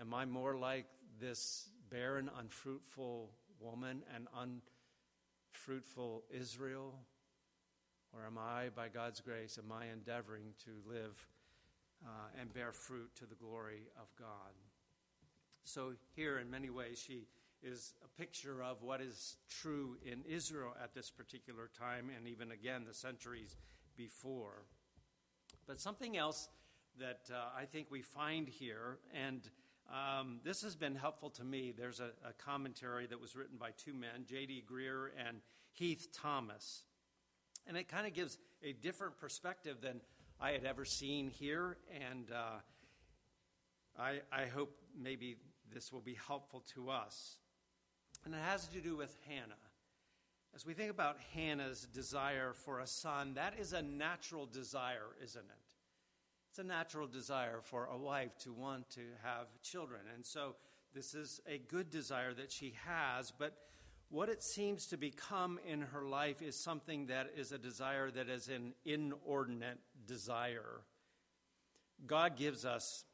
Am 0.00 0.14
I 0.14 0.24
more 0.24 0.56
like 0.56 0.86
this 1.20 1.68
barren, 1.90 2.30
unfruitful 2.38 3.32
woman 3.60 4.02
and 4.14 4.28
unfruitful 5.52 6.24
Israel? 6.30 6.94
Or 8.18 8.26
am 8.26 8.38
I, 8.38 8.70
by 8.74 8.88
God's 8.88 9.20
grace, 9.20 9.58
am 9.62 9.70
I 9.70 9.86
endeavoring 9.92 10.54
to 10.64 10.70
live 10.92 11.26
uh, 12.04 12.40
and 12.40 12.52
bear 12.52 12.72
fruit 12.72 13.10
to 13.16 13.26
the 13.26 13.36
glory 13.36 13.82
of 14.00 14.08
God? 14.18 14.54
So, 15.62 15.92
here, 16.16 16.38
in 16.38 16.50
many 16.50 16.70
ways, 16.70 17.02
she 17.04 17.26
is 17.62 17.94
a 18.04 18.20
picture 18.20 18.62
of 18.62 18.82
what 18.82 19.00
is 19.00 19.36
true 19.48 19.96
in 20.04 20.22
Israel 20.28 20.74
at 20.82 20.94
this 20.94 21.10
particular 21.10 21.70
time, 21.78 22.10
and 22.16 22.26
even 22.26 22.50
again 22.50 22.84
the 22.86 22.94
centuries 22.94 23.56
before. 23.96 24.64
But 25.66 25.80
something 25.80 26.16
else 26.16 26.48
that 26.98 27.30
uh, 27.30 27.56
I 27.56 27.66
think 27.66 27.88
we 27.90 28.02
find 28.02 28.48
here, 28.48 28.98
and 29.14 29.48
um, 29.92 30.40
this 30.44 30.62
has 30.62 30.74
been 30.74 30.94
helpful 30.94 31.30
to 31.30 31.44
me. 31.44 31.72
There's 31.76 32.00
a, 32.00 32.10
a 32.28 32.32
commentary 32.32 33.06
that 33.06 33.20
was 33.20 33.36
written 33.36 33.58
by 33.58 33.70
two 33.76 33.94
men, 33.94 34.24
J.D. 34.26 34.64
Greear 34.70 35.10
and 35.26 35.38
Heath 35.72 36.08
Thomas. 36.12 36.82
And 37.68 37.76
it 37.76 37.86
kind 37.86 38.06
of 38.06 38.14
gives 38.14 38.38
a 38.62 38.72
different 38.72 39.18
perspective 39.18 39.76
than 39.80 40.00
I 40.40 40.52
had 40.52 40.64
ever 40.64 40.84
seen 40.84 41.28
here. 41.28 41.76
And 41.94 42.30
uh, 42.32 44.00
I, 44.00 44.20
I 44.32 44.46
hope 44.46 44.74
maybe 44.98 45.36
this 45.72 45.92
will 45.92 46.00
be 46.00 46.16
helpful 46.26 46.64
to 46.74 46.90
us. 46.90 47.36
And 48.24 48.34
it 48.34 48.40
has 48.40 48.66
to 48.68 48.80
do 48.80 48.96
with 48.96 49.14
Hannah. 49.28 49.54
As 50.54 50.64
we 50.64 50.72
think 50.72 50.90
about 50.90 51.18
Hannah's 51.34 51.86
desire 51.92 52.52
for 52.52 52.80
a 52.80 52.86
son, 52.86 53.34
that 53.34 53.54
is 53.58 53.74
a 53.74 53.82
natural 53.82 54.46
desire, 54.46 55.14
isn't 55.22 55.44
it? 55.44 55.74
It's 56.50 56.58
a 56.58 56.64
natural 56.64 57.06
desire 57.06 57.60
for 57.62 57.84
a 57.84 57.98
wife 57.98 58.36
to 58.38 58.52
want 58.52 58.88
to 58.90 59.02
have 59.22 59.46
children. 59.62 60.00
And 60.14 60.24
so 60.24 60.56
this 60.94 61.14
is 61.14 61.40
a 61.46 61.58
good 61.58 61.90
desire 61.90 62.32
that 62.34 62.50
she 62.50 62.74
has, 62.86 63.30
but 63.30 63.56
what 64.10 64.28
it 64.28 64.42
seems 64.42 64.86
to 64.86 64.96
become 64.96 65.58
in 65.66 65.82
her 65.82 66.02
life 66.02 66.40
is 66.40 66.62
something 66.62 67.06
that 67.06 67.26
is 67.36 67.52
a 67.52 67.58
desire 67.58 68.10
that 68.10 68.28
is 68.28 68.48
an 68.48 68.72
inordinate 68.84 69.78
desire. 70.06 70.80
God 72.06 72.36
gives 72.36 72.64
us 72.64 73.04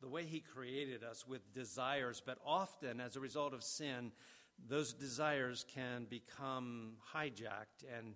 the 0.00 0.08
way 0.08 0.24
He 0.24 0.40
created 0.40 1.02
us 1.02 1.26
with 1.26 1.52
desires, 1.54 2.22
but 2.24 2.38
often 2.44 3.00
as 3.00 3.16
a 3.16 3.20
result 3.20 3.54
of 3.54 3.64
sin, 3.64 4.12
those 4.68 4.92
desires 4.92 5.64
can 5.74 6.06
become 6.10 6.94
hijacked 7.14 7.84
and 7.96 8.14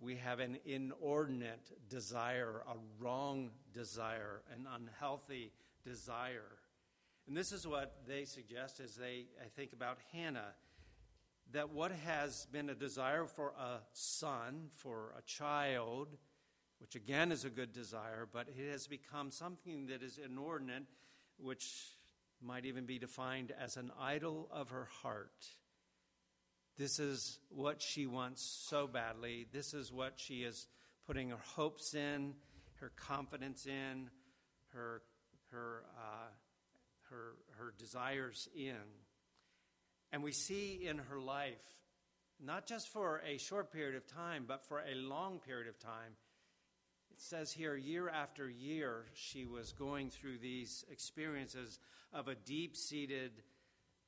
we 0.00 0.16
have 0.16 0.40
an 0.40 0.58
inordinate 0.66 1.70
desire, 1.88 2.62
a 2.68 2.74
wrong 3.02 3.50
desire, 3.72 4.42
an 4.52 4.66
unhealthy 4.74 5.52
desire. 5.84 6.58
And 7.26 7.34
this 7.36 7.52
is 7.52 7.66
what 7.66 8.02
they 8.06 8.24
suggest 8.24 8.80
as 8.80 8.96
they 8.96 9.26
I 9.42 9.48
think 9.56 9.72
about 9.72 9.98
Hannah 10.12 10.52
that 11.54 11.72
what 11.72 11.92
has 11.92 12.46
been 12.50 12.68
a 12.68 12.74
desire 12.74 13.26
for 13.26 13.52
a 13.58 13.78
son, 13.92 14.66
for 14.78 15.14
a 15.16 15.22
child, 15.22 16.08
which 16.80 16.96
again 16.96 17.30
is 17.30 17.44
a 17.44 17.50
good 17.50 17.72
desire, 17.72 18.28
but 18.30 18.48
it 18.48 18.70
has 18.72 18.88
become 18.88 19.30
something 19.30 19.86
that 19.86 20.02
is 20.02 20.18
inordinate, 20.18 20.82
which 21.38 21.64
might 22.42 22.66
even 22.66 22.86
be 22.86 22.98
defined 22.98 23.52
as 23.58 23.76
an 23.76 23.92
idol 24.00 24.48
of 24.50 24.70
her 24.70 24.88
heart. 25.02 25.46
This 26.76 26.98
is 26.98 27.38
what 27.50 27.80
she 27.80 28.06
wants 28.06 28.42
so 28.42 28.88
badly. 28.88 29.46
This 29.52 29.74
is 29.74 29.92
what 29.92 30.14
she 30.16 30.42
is 30.42 30.66
putting 31.06 31.30
her 31.30 31.38
hopes 31.54 31.94
in, 31.94 32.34
her 32.80 32.90
confidence 32.96 33.66
in, 33.66 34.10
her, 34.72 35.02
her, 35.52 35.84
uh, 35.96 36.30
her, 37.10 37.36
her 37.58 37.72
desires 37.78 38.48
in. 38.56 38.74
And 40.14 40.22
we 40.22 40.30
see 40.30 40.86
in 40.86 40.98
her 40.98 41.18
life, 41.18 41.58
not 42.40 42.68
just 42.68 42.88
for 42.92 43.20
a 43.26 43.36
short 43.36 43.72
period 43.72 43.96
of 43.96 44.06
time, 44.06 44.44
but 44.46 44.64
for 44.64 44.78
a 44.78 44.94
long 44.94 45.40
period 45.40 45.66
of 45.66 45.76
time, 45.80 46.12
it 47.10 47.20
says 47.20 47.50
here, 47.50 47.74
year 47.74 48.08
after 48.08 48.48
year, 48.48 49.06
she 49.14 49.44
was 49.44 49.72
going 49.72 50.10
through 50.10 50.38
these 50.38 50.84
experiences 50.88 51.80
of 52.12 52.28
a 52.28 52.36
deep 52.36 52.76
seated 52.76 53.32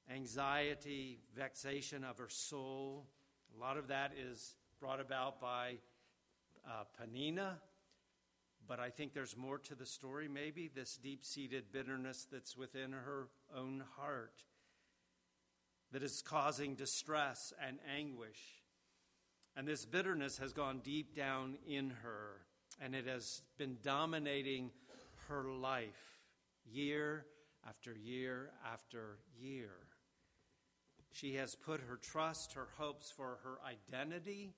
anxiety, 0.09 1.19
vexation 1.35 2.05
of 2.05 2.19
her 2.19 2.29
soul. 2.29 3.09
A 3.57 3.61
lot 3.61 3.77
of 3.77 3.89
that 3.89 4.13
is 4.17 4.55
brought 4.79 5.01
about 5.01 5.41
by 5.41 5.79
uh, 6.65 6.85
Peninnah, 7.01 7.59
but 8.69 8.79
I 8.79 8.91
think 8.91 9.13
there's 9.13 9.37
more 9.37 9.59
to 9.59 9.75
the 9.75 9.87
story, 9.87 10.29
maybe, 10.29 10.71
this 10.73 10.97
deep 10.97 11.25
seated 11.25 11.73
bitterness 11.73 12.29
that's 12.31 12.57
within 12.57 12.93
her 12.93 13.27
own 13.53 13.83
heart 13.97 14.45
that 15.97 16.03
is 16.03 16.21
causing 16.21 16.75
distress 16.75 17.55
and 17.67 17.79
anguish. 17.97 18.39
And 19.57 19.67
this 19.67 19.87
bitterness 19.87 20.37
has 20.37 20.53
gone 20.53 20.83
deep 20.85 21.17
down 21.17 21.57
in 21.67 21.89
her, 22.03 22.43
and 22.83 22.95
it 22.95 23.07
has 23.07 23.41
been 23.57 23.79
dominating 23.83 24.73
her 25.29 25.45
life 25.51 26.21
year 26.71 27.25
after 27.67 27.95
year 27.95 28.51
after 28.71 29.17
year. 29.41 29.71
She 31.13 31.37
has 31.37 31.55
put 31.55 31.81
her 31.81 31.97
trust, 31.97 32.53
her 32.53 32.69
hopes 32.77 33.11
for 33.11 33.39
her 33.43 33.57
identity, 33.67 34.53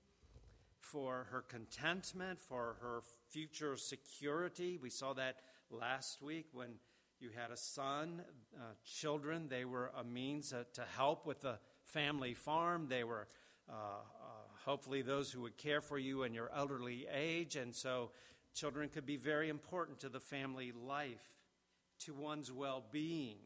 for 0.80 1.28
her 1.30 1.42
contentment, 1.42 2.40
for 2.40 2.78
her 2.80 3.02
future 3.30 3.76
security. 3.76 4.76
We 4.76 4.90
saw 4.90 5.12
that 5.12 5.36
last 5.70 6.20
week 6.20 6.46
when 6.50 6.80
you 7.20 7.30
had 7.34 7.50
a 7.50 7.56
son, 7.56 8.22
uh, 8.56 8.62
children. 8.84 9.48
They 9.48 9.64
were 9.64 9.90
a 9.98 10.04
means 10.04 10.52
uh, 10.52 10.64
to 10.74 10.82
help 10.96 11.26
with 11.26 11.40
the 11.40 11.58
family 11.84 12.34
farm. 12.34 12.86
They 12.88 13.04
were 13.04 13.26
uh, 13.68 13.72
uh, 13.72 14.28
hopefully 14.64 15.02
those 15.02 15.30
who 15.32 15.42
would 15.42 15.56
care 15.56 15.80
for 15.80 15.98
you 15.98 16.22
in 16.22 16.32
your 16.32 16.50
elderly 16.54 17.06
age. 17.12 17.56
And 17.56 17.74
so 17.74 18.10
children 18.54 18.88
could 18.88 19.06
be 19.06 19.16
very 19.16 19.48
important 19.48 20.00
to 20.00 20.08
the 20.08 20.20
family 20.20 20.72
life, 20.72 21.32
to 22.00 22.14
one's 22.14 22.52
well 22.52 22.84
being. 22.92 23.38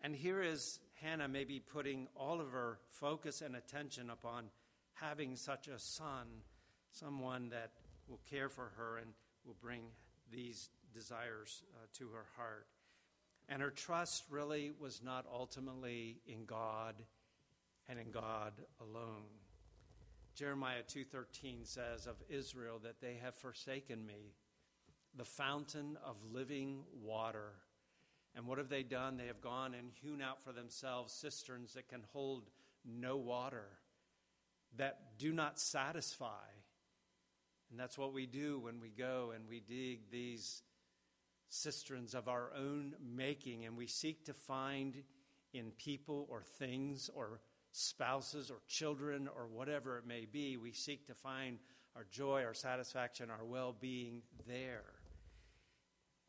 And 0.00 0.16
here 0.16 0.42
is 0.42 0.80
Hannah 1.00 1.28
maybe 1.28 1.60
putting 1.60 2.08
all 2.16 2.40
of 2.40 2.50
her 2.50 2.78
focus 2.88 3.42
and 3.42 3.54
attention 3.54 4.10
upon 4.10 4.46
having 4.94 5.36
such 5.36 5.68
a 5.68 5.78
son, 5.78 6.26
someone 6.90 7.48
that 7.50 7.70
will 8.08 8.20
care 8.28 8.48
for 8.48 8.72
her 8.76 8.98
and 8.98 9.10
will 9.44 9.56
bring 9.60 9.82
these 10.30 10.70
desires 10.92 11.62
uh, 11.74 11.86
to 11.98 12.08
her 12.08 12.26
heart. 12.36 12.66
And 13.48 13.60
her 13.60 13.70
trust 13.70 14.24
really 14.30 14.72
was 14.78 15.02
not 15.02 15.26
ultimately 15.32 16.20
in 16.26 16.44
God 16.44 16.94
and 17.88 17.98
in 17.98 18.10
God 18.10 18.52
alone. 18.80 19.26
Jeremiah 20.34 20.82
2:13 20.82 21.66
says 21.66 22.06
of 22.06 22.16
Israel 22.28 22.78
that 22.82 23.00
they 23.00 23.16
have 23.22 23.34
forsaken 23.34 24.04
me. 24.06 24.34
the 25.14 25.24
fountain 25.26 25.98
of 26.02 26.16
living 26.32 26.84
water. 27.02 27.52
And 28.34 28.46
what 28.46 28.56
have 28.56 28.70
they 28.70 28.82
done? 28.82 29.18
They 29.18 29.26
have 29.26 29.42
gone 29.42 29.74
and 29.74 29.90
hewn 30.00 30.22
out 30.22 30.42
for 30.42 30.52
themselves 30.52 31.12
cisterns 31.12 31.74
that 31.74 31.88
can 31.88 32.02
hold 32.14 32.48
no 32.82 33.18
water, 33.18 33.66
that 34.78 35.18
do 35.18 35.32
not 35.32 35.60
satisfy. 35.60 36.48
And 37.70 37.78
that's 37.78 37.98
what 37.98 38.14
we 38.14 38.24
do 38.24 38.58
when 38.58 38.80
we 38.80 38.88
go 38.88 39.32
and 39.34 39.48
we 39.48 39.60
dig 39.60 40.10
these 40.10 40.62
cisterns 41.52 42.14
of 42.14 42.28
our 42.28 42.50
own 42.56 42.94
making 43.14 43.66
and 43.66 43.76
we 43.76 43.86
seek 43.86 44.24
to 44.24 44.32
find 44.32 45.02
in 45.52 45.70
people 45.72 46.26
or 46.30 46.42
things 46.42 47.10
or 47.14 47.40
spouses 47.72 48.50
or 48.50 48.56
children 48.68 49.28
or 49.36 49.46
whatever 49.46 49.98
it 49.98 50.06
may 50.06 50.24
be, 50.24 50.56
we 50.56 50.72
seek 50.72 51.06
to 51.06 51.14
find 51.14 51.58
our 51.94 52.06
joy, 52.10 52.42
our 52.42 52.54
satisfaction, 52.54 53.30
our 53.30 53.44
well 53.44 53.74
being 53.78 54.22
there. 54.48 54.94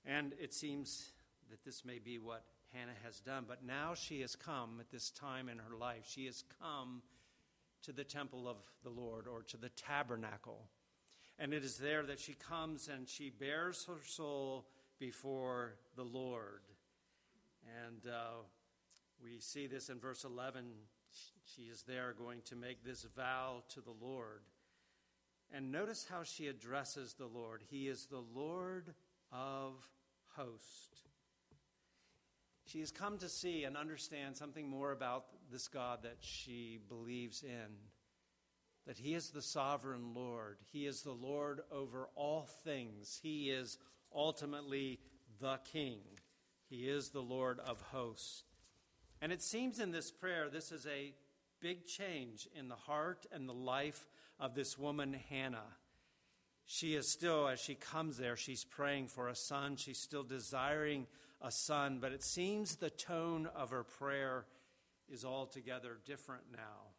And 0.06 0.34
it 0.42 0.54
seems 0.54 1.14
that 1.50 1.64
this 1.64 1.86
may 1.86 2.00
be 2.00 2.20
what 2.20 2.44
Hannah 2.74 2.92
has 3.06 3.22
done. 3.22 3.46
But 3.48 3.64
now 3.64 3.94
she 3.94 4.20
has 4.22 4.36
come 4.36 4.78
at 4.82 4.92
this 4.92 5.10
time 5.12 5.48
in 5.48 5.58
her 5.58 5.78
life. 5.80 6.06
She 6.06 6.26
has 6.26 6.44
come 6.62 7.02
to 7.84 7.94
the 7.94 8.04
temple 8.04 8.50
of 8.50 8.58
the 8.84 8.90
Lord 8.90 9.28
or 9.28 9.44
to 9.44 9.58
the 9.58 9.70
tabernacle. 9.70 10.68
And 11.40 11.54
it 11.54 11.64
is 11.64 11.78
there 11.78 12.04
that 12.04 12.20
she 12.20 12.34
comes 12.34 12.90
and 12.90 13.08
she 13.08 13.30
bares 13.30 13.86
her 13.86 14.02
soul 14.06 14.66
before 15.04 15.74
the 15.98 16.04
Lord. 16.04 16.62
And 17.86 18.10
uh, 18.10 18.44
we 19.22 19.38
see 19.40 19.68
this 19.68 19.90
in 19.90 20.00
verse 20.00 20.24
11. 20.24 20.64
She 21.44 21.64
is 21.64 21.84
there 21.86 22.16
going 22.18 22.40
to 22.46 22.56
make 22.56 22.86
this 22.86 23.06
vow 23.14 23.64
to 23.74 23.82
the 23.82 23.94
Lord. 24.02 24.44
And 25.54 25.74
notice 25.74 26.08
how 26.10 26.24
she 26.24 26.48
addresses 26.48 27.16
the 27.16 27.26
Lord. 27.26 27.64
He 27.70 27.90
is 27.90 28.06
the 28.06 28.24
Lord 28.34 28.94
of 29.30 29.74
hosts. 30.38 31.02
She 32.66 32.80
has 32.80 32.92
come 32.92 33.18
to 33.18 33.28
see 33.28 33.66
and 33.66 33.76
understand 33.76 34.38
something 34.38 34.70
more 34.70 34.94
about 34.94 35.26
this 35.52 35.68
God 35.68 36.04
that 36.04 36.20
she 36.22 36.80
believes 36.88 37.44
in. 37.44 37.76
That 38.88 38.98
He 38.98 39.16
is 39.16 39.32
the 39.32 39.42
sovereign 39.42 40.14
Lord. 40.16 40.60
He 40.72 40.86
is 40.86 41.02
the 41.02 41.12
Lord 41.12 41.60
over 41.74 42.08
all 42.16 42.48
things. 42.64 43.20
He 43.22 43.50
is 43.50 43.78
ultimately 44.16 45.00
the 45.40 45.60
King. 45.72 46.00
He 46.70 46.88
is 46.90 47.10
the 47.10 47.22
Lord 47.22 47.60
of 47.60 47.82
hosts. 47.82 48.44
And 49.22 49.32
it 49.32 49.42
seems 49.42 49.80
in 49.80 49.92
this 49.92 50.12
prayer, 50.12 50.50
this 50.50 50.72
is 50.72 50.86
a 50.86 51.14
big 51.62 51.86
change 51.86 52.48
in 52.56 52.68
the 52.68 52.76
heart 52.76 53.26
and 53.32 53.48
the 53.48 53.54
life 53.54 54.08
of 54.40 54.56
this 54.56 54.78
woman, 54.78 55.14
Hannah. 55.30 55.78
She 56.66 56.96
is 56.96 57.12
still, 57.12 57.48
as 57.48 57.60
she 57.60 57.76
comes 57.76 58.18
there, 58.18 58.36
she's 58.36 58.64
praying 58.64 59.08
for 59.08 59.28
a 59.28 59.36
son. 59.36 59.76
She's 59.76 60.00
still 60.00 60.24
desiring 60.24 61.08
a 61.42 61.52
son, 61.52 62.00
but 62.02 62.12
it 62.12 62.24
seems 62.24 62.76
the 62.76 62.90
tone 62.90 63.48
of 63.56 63.72
her 63.72 63.84
prayer 63.84 64.46
is 65.10 65.26
altogether 65.26 65.98
different 66.06 66.44
now. 66.52 66.94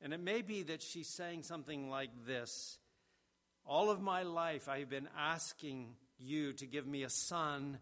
And 0.00 0.12
it 0.12 0.20
may 0.20 0.42
be 0.42 0.62
that 0.64 0.82
she's 0.82 1.08
saying 1.08 1.42
something 1.42 1.88
like 1.90 2.10
this 2.26 2.78
All 3.66 3.90
of 3.90 4.00
my 4.00 4.24
life, 4.24 4.68
I've 4.68 4.90
been 4.90 5.08
asking 5.18 5.96
you 6.18 6.52
to 6.54 6.66
give 6.66 6.86
me 6.86 7.02
a 7.02 7.08
son 7.08 7.78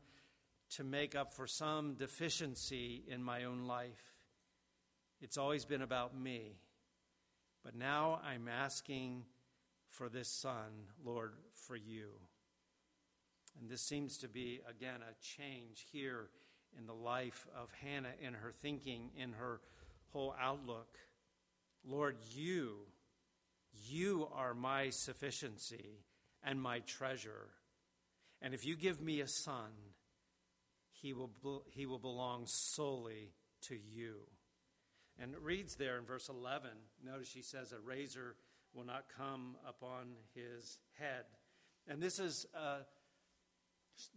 to 0.77 0.85
make 0.85 1.17
up 1.17 1.35
for 1.35 1.47
some 1.47 1.95
deficiency 1.95 3.03
in 3.09 3.23
my 3.23 3.45
own 3.45 3.67
life. 3.67 4.03
It's 5.21 5.37
always 5.37 5.65
been 5.65 5.83
about 5.83 6.17
me. 6.17 6.57
But 7.65 7.75
now 7.75 8.21
I'm 8.25 8.49
asking 8.49 9.25
for 9.89 10.09
this 10.09 10.29
son, 10.29 10.89
Lord, 11.05 11.33
for 11.67 11.77
you. 11.77 12.11
And 13.61 13.69
this 13.69 13.83
seems 13.83 14.19
to 14.19 14.29
be, 14.29 14.61
again, 14.69 15.01
a 15.03 15.15
change 15.21 15.87
here 15.93 16.29
in 16.79 16.87
the 16.87 16.95
life 16.95 17.47
of 17.61 17.69
Hannah, 17.85 18.15
in 18.21 18.35
her 18.35 18.53
thinking, 18.62 19.11
in 19.17 19.33
her 19.33 19.61
whole 20.12 20.35
outlook. 20.41 20.97
Lord, 21.85 22.17
you, 22.35 22.78
you 23.89 24.28
are 24.35 24.54
my 24.54 24.91
sufficiency 24.91 26.04
and 26.43 26.61
my 26.61 26.80
treasure. 26.80 27.50
And 28.41 28.54
if 28.54 28.67
you 28.67 28.76
give 28.76 29.00
me 29.00 29.21
a 29.21 29.28
son, 29.28 29.71
he 30.91 31.13
will, 31.13 31.30
he 31.71 31.87
will 31.87 31.99
belong 31.99 32.45
solely 32.47 33.32
to 33.69 33.75
you. 33.75 34.17
And 35.21 35.35
it 35.35 35.41
reads 35.43 35.76
there 35.76 35.99
in 35.99 36.04
verse 36.04 36.28
11, 36.28 36.71
notice 37.04 37.28
she 37.28 37.43
says, 37.43 37.73
A 37.73 37.78
razor 37.78 38.37
will 38.75 38.85
not 38.85 39.04
come 39.17 39.56
upon 39.69 40.15
his 40.35 40.78
head. 40.99 41.25
And 41.87 42.00
this 42.00 42.19
is 42.19 42.47
uh, 42.56 42.78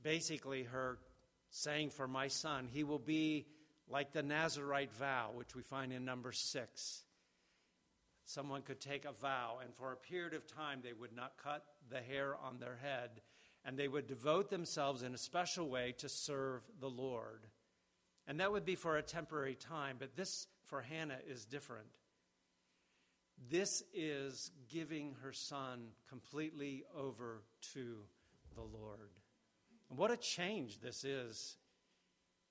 basically 0.02 0.64
her 0.64 1.00
saying 1.50 1.90
for 1.90 2.08
my 2.08 2.28
son, 2.28 2.68
he 2.72 2.84
will 2.84 3.00
be 3.00 3.46
like 3.90 4.14
the 4.14 4.24
Nazarite 4.24 4.94
vow, 4.94 5.32
which 5.34 5.56
we 5.56 5.62
find 5.62 5.92
in 5.92 6.06
number 6.06 6.32
six. 6.32 7.05
Someone 8.26 8.64
could 8.64 8.82
take 8.82 9.06
a 9.06 9.12
vow, 9.12 9.60
and 9.64 9.74
for 9.76 9.92
a 9.92 9.98
period 9.98 10.34
of 10.34 10.48
time, 10.48 10.80
they 10.84 10.94
would 10.94 11.16
not 11.16 11.34
cut 11.42 11.64
the 11.90 12.02
hair 12.02 12.36
on 12.36 12.58
their 12.60 12.78
head, 12.82 13.22
and 13.64 13.78
they 13.78 13.88
would 13.88 14.08
devote 14.08 14.50
themselves 14.50 15.04
in 15.04 15.14
a 15.14 15.18
special 15.18 15.70
way 15.70 15.94
to 16.00 16.10
serve 16.10 16.62
the 16.80 16.90
Lord. 16.90 17.46
And 18.28 18.40
that 18.40 18.52
would 18.52 18.66
be 18.66 18.76
for 18.76 18.98
a 18.98 19.04
temporary 19.04 19.56
time, 19.56 19.98
but 20.00 20.16
this 20.16 20.48
for 20.64 20.82
Hannah 20.82 21.20
is 21.30 21.46
different. 21.46 21.86
This 23.50 23.84
is 23.94 24.52
giving 24.70 25.16
her 25.22 25.32
son 25.32 25.90
completely 26.10 26.84
over 26.98 27.44
to 27.74 27.98
the 28.56 28.62
Lord. 28.62 29.12
And 29.90 30.00
what 30.00 30.10
a 30.10 30.18
change 30.18 30.80
this 30.80 31.04
is 31.04 31.58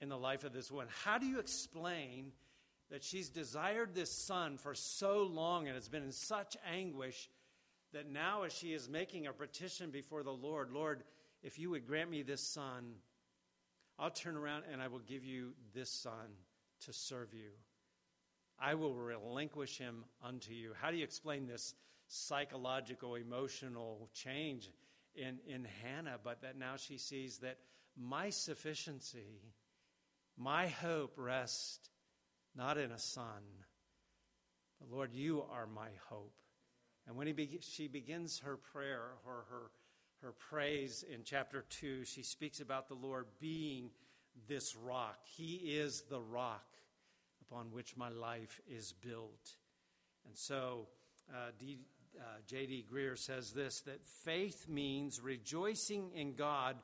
in 0.00 0.08
the 0.08 0.16
life 0.16 0.44
of 0.44 0.52
this 0.52 0.70
woman. 0.70 0.88
How 1.04 1.18
do 1.18 1.26
you 1.26 1.40
explain 1.40 2.32
that 2.90 3.02
she's 3.02 3.28
desired 3.28 3.94
this 3.94 4.10
son 4.10 4.56
for 4.56 4.74
so 4.74 5.22
long 5.22 5.66
and 5.66 5.74
has 5.74 5.88
been 5.88 6.02
in 6.02 6.12
such 6.12 6.56
anguish 6.70 7.28
that 7.92 8.10
now, 8.10 8.42
as 8.42 8.52
she 8.52 8.72
is 8.72 8.88
making 8.88 9.26
a 9.26 9.32
petition 9.32 9.90
before 9.90 10.22
the 10.22 10.32
Lord, 10.32 10.70
Lord, 10.70 11.04
if 11.42 11.58
you 11.58 11.70
would 11.70 11.86
grant 11.86 12.10
me 12.10 12.22
this 12.22 12.42
son, 12.42 12.94
I'll 13.98 14.10
turn 14.10 14.36
around 14.36 14.64
and 14.70 14.82
I 14.82 14.88
will 14.88 15.00
give 15.00 15.24
you 15.24 15.52
this 15.72 15.90
son 15.90 16.36
to 16.80 16.92
serve 16.92 17.32
you. 17.32 17.50
I 18.58 18.74
will 18.74 18.94
relinquish 18.94 19.78
him 19.78 20.04
unto 20.22 20.52
you. 20.52 20.72
How 20.80 20.90
do 20.90 20.96
you 20.96 21.04
explain 21.04 21.46
this 21.46 21.74
psychological, 22.08 23.14
emotional 23.14 24.08
change 24.12 24.70
in, 25.14 25.38
in 25.46 25.66
Hannah? 25.82 26.18
But 26.22 26.42
that 26.42 26.58
now 26.58 26.76
she 26.76 26.98
sees 26.98 27.38
that 27.38 27.58
my 27.96 28.30
sufficiency, 28.30 29.40
my 30.36 30.66
hope 30.66 31.14
rests 31.16 31.88
not 32.56 32.78
in 32.78 32.90
a 32.92 32.98
son, 32.98 33.42
but 34.80 34.90
Lord, 34.90 35.12
you 35.12 35.42
are 35.50 35.66
my 35.66 35.88
hope. 36.08 36.34
And 37.06 37.16
when 37.16 37.32
be, 37.34 37.58
she 37.60 37.88
begins 37.88 38.40
her 38.40 38.56
prayer 38.56 39.02
or 39.26 39.44
her, 39.50 39.70
her 40.22 40.32
praise 40.32 41.04
in 41.12 41.20
chapter 41.24 41.64
2, 41.68 42.04
she 42.04 42.22
speaks 42.22 42.60
about 42.60 42.88
the 42.88 42.94
Lord 42.94 43.26
being 43.40 43.90
this 44.48 44.74
rock. 44.76 45.18
He 45.24 45.54
is 45.56 46.02
the 46.08 46.20
rock 46.20 46.64
upon 47.42 47.72
which 47.72 47.96
my 47.96 48.08
life 48.08 48.60
is 48.68 48.92
built. 48.92 49.56
And 50.26 50.36
so, 50.36 50.88
uh, 51.30 51.50
D, 51.58 51.78
uh, 52.18 52.22
J.D. 52.46 52.86
Greear 52.90 53.18
says 53.18 53.52
this 53.52 53.80
that 53.82 54.06
faith 54.24 54.66
means 54.68 55.20
rejoicing 55.20 56.10
in 56.14 56.34
God 56.34 56.76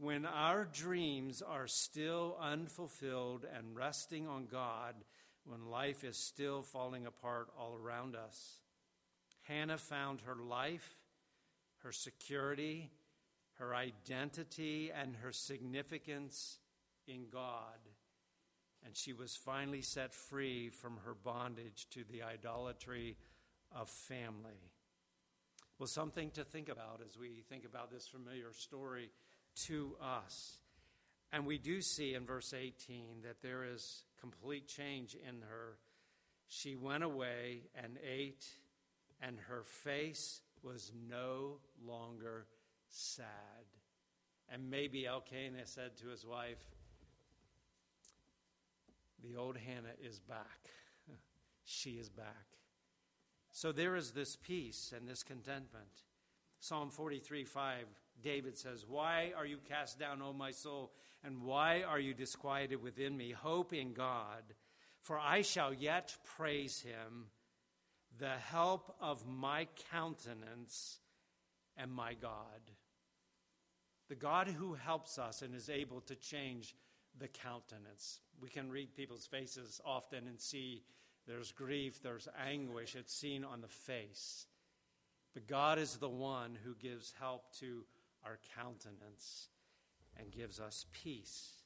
when 0.00 0.24
our 0.24 0.64
dreams 0.64 1.42
are 1.42 1.66
still 1.66 2.36
unfulfilled 2.40 3.44
and 3.56 3.76
resting 3.76 4.26
on 4.26 4.46
God 4.46 4.94
when 5.44 5.70
life 5.70 6.04
is 6.04 6.16
still 6.16 6.62
falling 6.62 7.06
apart 7.06 7.48
all 7.58 7.76
around 7.76 8.16
us. 8.16 8.60
Hannah 9.42 9.78
found 9.78 10.22
her 10.22 10.36
life, 10.36 10.96
her 11.82 11.92
security, 11.92 12.90
her 13.54 13.74
identity, 13.74 14.90
and 14.90 15.16
her 15.16 15.32
significance 15.32 16.58
in 17.06 17.26
God 17.30 17.78
and 18.84 18.96
she 18.96 19.12
was 19.12 19.36
finally 19.36 19.82
set 19.82 20.14
free 20.14 20.68
from 20.68 20.98
her 21.04 21.14
bondage 21.14 21.86
to 21.90 22.04
the 22.10 22.22
idolatry 22.22 23.16
of 23.72 23.88
family. 23.88 24.70
Well, 25.78 25.86
something 25.86 26.30
to 26.32 26.44
think 26.44 26.68
about 26.68 27.00
as 27.06 27.18
we 27.18 27.42
think 27.48 27.64
about 27.64 27.90
this 27.90 28.06
familiar 28.06 28.52
story 28.52 29.10
to 29.66 29.96
us. 30.02 30.58
And 31.32 31.46
we 31.46 31.58
do 31.58 31.80
see 31.80 32.14
in 32.14 32.26
verse 32.26 32.52
18 32.52 33.22
that 33.24 33.42
there 33.42 33.64
is 33.64 34.02
complete 34.20 34.66
change 34.66 35.14
in 35.14 35.42
her. 35.42 35.76
She 36.48 36.74
went 36.74 37.04
away 37.04 37.62
and 37.74 37.98
ate, 38.04 38.44
and 39.22 39.36
her 39.48 39.62
face 39.62 40.40
was 40.62 40.92
no 41.08 41.58
longer 41.84 42.46
sad. 42.88 43.26
And 44.52 44.68
maybe 44.68 45.06
Elkanah 45.06 45.66
said 45.66 45.96
to 45.98 46.08
his 46.08 46.26
wife, 46.26 46.64
the 49.22 49.36
old 49.36 49.56
Hannah 49.56 49.94
is 50.02 50.18
back. 50.18 50.70
she 51.64 51.90
is 51.90 52.08
back. 52.08 52.58
So 53.52 53.72
there 53.72 53.96
is 53.96 54.12
this 54.12 54.36
peace 54.36 54.92
and 54.96 55.08
this 55.08 55.22
contentment. 55.22 56.04
Psalm 56.58 56.90
43 56.90 57.44
5 57.44 57.86
David 58.22 58.56
says, 58.56 58.84
Why 58.88 59.32
are 59.36 59.46
you 59.46 59.58
cast 59.68 59.98
down, 59.98 60.22
O 60.22 60.32
my 60.32 60.50
soul? 60.50 60.92
And 61.24 61.42
why 61.42 61.82
are 61.82 61.98
you 61.98 62.14
disquieted 62.14 62.82
within 62.82 63.16
me? 63.16 63.32
Hope 63.32 63.72
in 63.72 63.92
God, 63.92 64.42
for 65.00 65.18
I 65.18 65.42
shall 65.42 65.74
yet 65.74 66.16
praise 66.36 66.80
him, 66.80 67.26
the 68.18 68.28
help 68.28 68.94
of 69.00 69.26
my 69.26 69.66
countenance 69.90 70.98
and 71.76 71.92
my 71.92 72.14
God. 72.14 72.60
The 74.08 74.14
God 74.16 74.48
who 74.48 74.74
helps 74.74 75.18
us 75.18 75.42
and 75.42 75.54
is 75.54 75.70
able 75.70 76.00
to 76.02 76.16
change 76.16 76.74
the 77.18 77.28
countenance. 77.28 78.20
We 78.40 78.48
can 78.48 78.70
read 78.70 78.94
people's 78.94 79.26
faces 79.26 79.80
often 79.84 80.26
and 80.26 80.40
see 80.40 80.82
there's 81.26 81.52
grief, 81.52 82.02
there's 82.02 82.28
anguish. 82.44 82.96
It's 82.96 83.14
seen 83.14 83.44
on 83.44 83.60
the 83.60 83.68
face. 83.68 84.46
But 85.34 85.46
God 85.46 85.78
is 85.78 85.96
the 85.96 86.08
one 86.08 86.58
who 86.64 86.74
gives 86.74 87.14
help 87.20 87.44
to 87.60 87.84
our 88.24 88.38
countenance 88.56 89.48
and 90.18 90.30
gives 90.32 90.60
us 90.60 90.86
peace. 90.92 91.62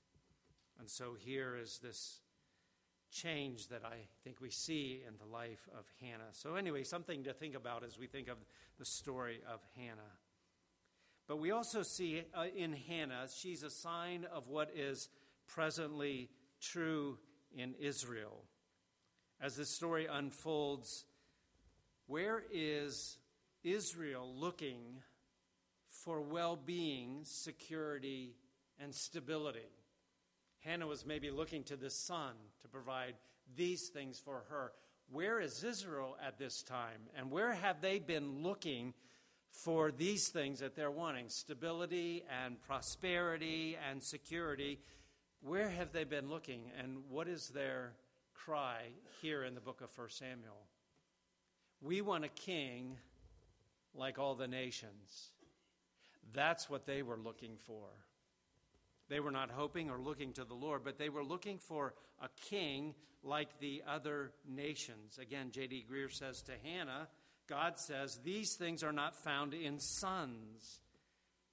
And 0.79 0.88
so 0.88 1.14
here 1.19 1.57
is 1.57 1.81
this 1.83 2.21
change 3.12 3.69
that 3.69 3.83
I 3.85 4.07
think 4.25 4.40
we 4.40 4.51
see 4.51 5.03
in 5.07 5.14
the 5.19 5.33
life 5.33 5.69
of 5.79 5.85
Hannah. 6.01 6.33
So, 6.33 6.57
anyway, 6.57 6.83
something 6.83 7.25
to 7.25 7.33
think 7.33 7.55
about 7.55 7.85
as 7.85 7.99
we 7.99 8.07
think 8.07 8.29
of 8.29 8.38
the 8.79 8.85
story 8.85 9.40
of 9.49 9.61
Hannah. 9.77 10.19
But 11.29 11.38
we 11.38 11.53
also 11.53 11.83
see 11.83 12.23
uh, 12.35 12.47
in 12.55 12.73
Hannah, 12.73 13.29
she's 13.35 13.62
a 13.62 13.71
sign 13.71 14.27
of 14.33 14.49
what 14.49 14.71
is 14.75 15.09
presently 15.47 16.29
true 16.61 17.19
in 17.57 17.75
Israel. 17.79 18.43
As 19.40 19.57
this 19.57 19.71
story 19.71 20.07
unfolds, 20.11 21.05
where 22.07 22.43
is 22.53 23.19
Israel 23.62 24.31
looking 24.37 25.03
for 26.05 26.21
well 26.21 26.57
being, 26.57 27.21
security, 27.23 28.37
and 28.79 28.95
stability? 28.95 29.71
Hannah 30.61 30.87
was 30.87 31.05
maybe 31.05 31.31
looking 31.31 31.62
to 31.64 31.77
the 31.77 31.90
son 31.90 32.33
to 32.62 32.69
provide 32.69 33.14
these 33.57 33.88
things 33.88 34.19
for 34.19 34.45
her. 34.49 34.73
Where 35.11 35.40
is 35.40 35.62
Israel 35.62 36.17
at 36.25 36.38
this 36.38 36.62
time? 36.62 37.09
And 37.17 37.31
where 37.31 37.53
have 37.53 37.81
they 37.81 37.99
been 37.99 38.43
looking 38.43 38.95
for 39.51 39.93
these 39.93 40.29
things 40.29 40.61
that 40.61 40.75
they're 40.75 40.90
wanting 40.90 41.29
stability 41.29 42.25
and 42.45 42.61
prosperity 42.61 43.77
and 43.90 44.03
security? 44.03 44.81
Where 45.43 45.69
have 45.69 45.93
they 45.93 46.05
been 46.05 46.31
looking? 46.31 46.71
And 46.79 46.99
what 47.09 47.29
is 47.29 47.49
their 47.49 47.93
cry 48.33 48.88
here 49.21 49.45
in 49.45 49.55
the 49.55 49.61
book 49.61 49.81
of 49.83 49.97
1 49.97 50.09
Samuel? 50.11 50.67
We 51.83 52.01
want 52.01 52.25
a 52.25 52.29
king 52.29 52.97
like 53.95 54.19
all 54.19 54.35
the 54.35 54.49
nations. 54.49 55.31
That's 56.33 56.69
what 56.69 56.87
they 56.87 57.03
were 57.03 57.19
looking 57.19 57.57
for. 57.67 57.89
They 59.09 59.21
were 59.21 59.31
not 59.31 59.51
hoping 59.51 59.91
or 59.91 59.99
looking 59.99 60.33
to 60.35 60.45
the 60.45 60.55
Lord, 60.55 60.83
but 60.85 60.99
they 60.99 61.09
were 61.09 61.25
looking 61.25 61.59
for 61.59 61.95
a 62.23 62.29
king 62.49 62.95
like 63.23 63.59
the 63.61 63.83
other 63.87 64.33
nations. 64.49 65.19
Again, 65.19 65.51
J.D. 65.51 65.87
Greear 65.91 66.11
says 66.11 66.43
to 66.43 66.53
Hannah, 66.63 67.09
God 67.49 67.79
says, 67.79 68.19
These 68.25 68.57
things 68.59 68.83
are 68.83 68.93
not 68.93 69.15
found 69.17 69.55
in 69.55 69.79
sons. 69.79 70.81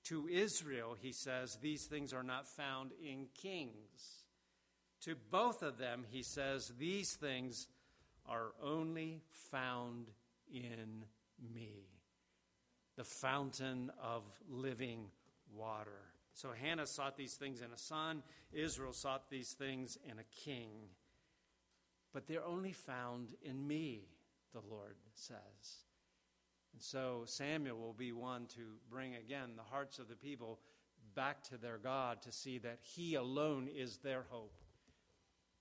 To 0.06 0.28
Israel, 0.28 0.96
he 1.00 1.12
says, 1.12 1.58
These 1.62 1.88
things 1.90 2.14
are 2.14 2.24
not 2.24 2.48
found 2.48 2.92
in 3.04 3.28
kings. 3.42 4.24
To 5.06 5.16
both 5.30 5.62
of 5.62 5.78
them, 5.78 6.06
he 6.10 6.24
says, 6.24 6.72
These 6.80 7.18
things 7.20 7.68
are 8.28 8.52
only 8.64 9.22
found 9.52 10.08
in 10.52 11.06
me, 11.54 11.91
the 13.02 13.06
fountain 13.06 13.92
of 14.00 14.22
living 14.48 15.08
water. 15.56 16.04
So 16.36 16.50
Hannah 16.52 16.86
sought 16.86 17.18
these 17.18 17.34
things 17.34 17.62
in 17.62 17.72
a 17.74 17.78
son, 17.78 18.22
Israel 18.54 18.94
sought 18.94 19.28
these 19.28 19.54
things 19.54 19.98
in 20.06 20.20
a 20.20 20.46
king. 20.46 20.70
But 22.14 22.28
they're 22.28 22.46
only 22.46 22.74
found 22.74 23.34
in 23.42 23.66
me, 23.66 24.04
the 24.54 24.62
Lord 24.70 24.98
says. 25.16 25.40
And 26.74 26.82
so 26.84 27.24
Samuel 27.26 27.80
will 27.80 27.94
be 27.94 28.12
one 28.12 28.46
to 28.56 28.62
bring 28.88 29.16
again 29.16 29.54
the 29.56 29.64
hearts 29.64 29.98
of 29.98 30.08
the 30.08 30.16
people 30.16 30.60
back 31.16 31.42
to 31.46 31.58
their 31.58 31.80
God 31.80 32.22
to 32.22 32.32
see 32.32 32.60
that 32.60 32.82
He 32.84 33.16
alone 33.16 33.68
is 33.68 33.98
their 33.98 34.26
hope. 34.30 34.62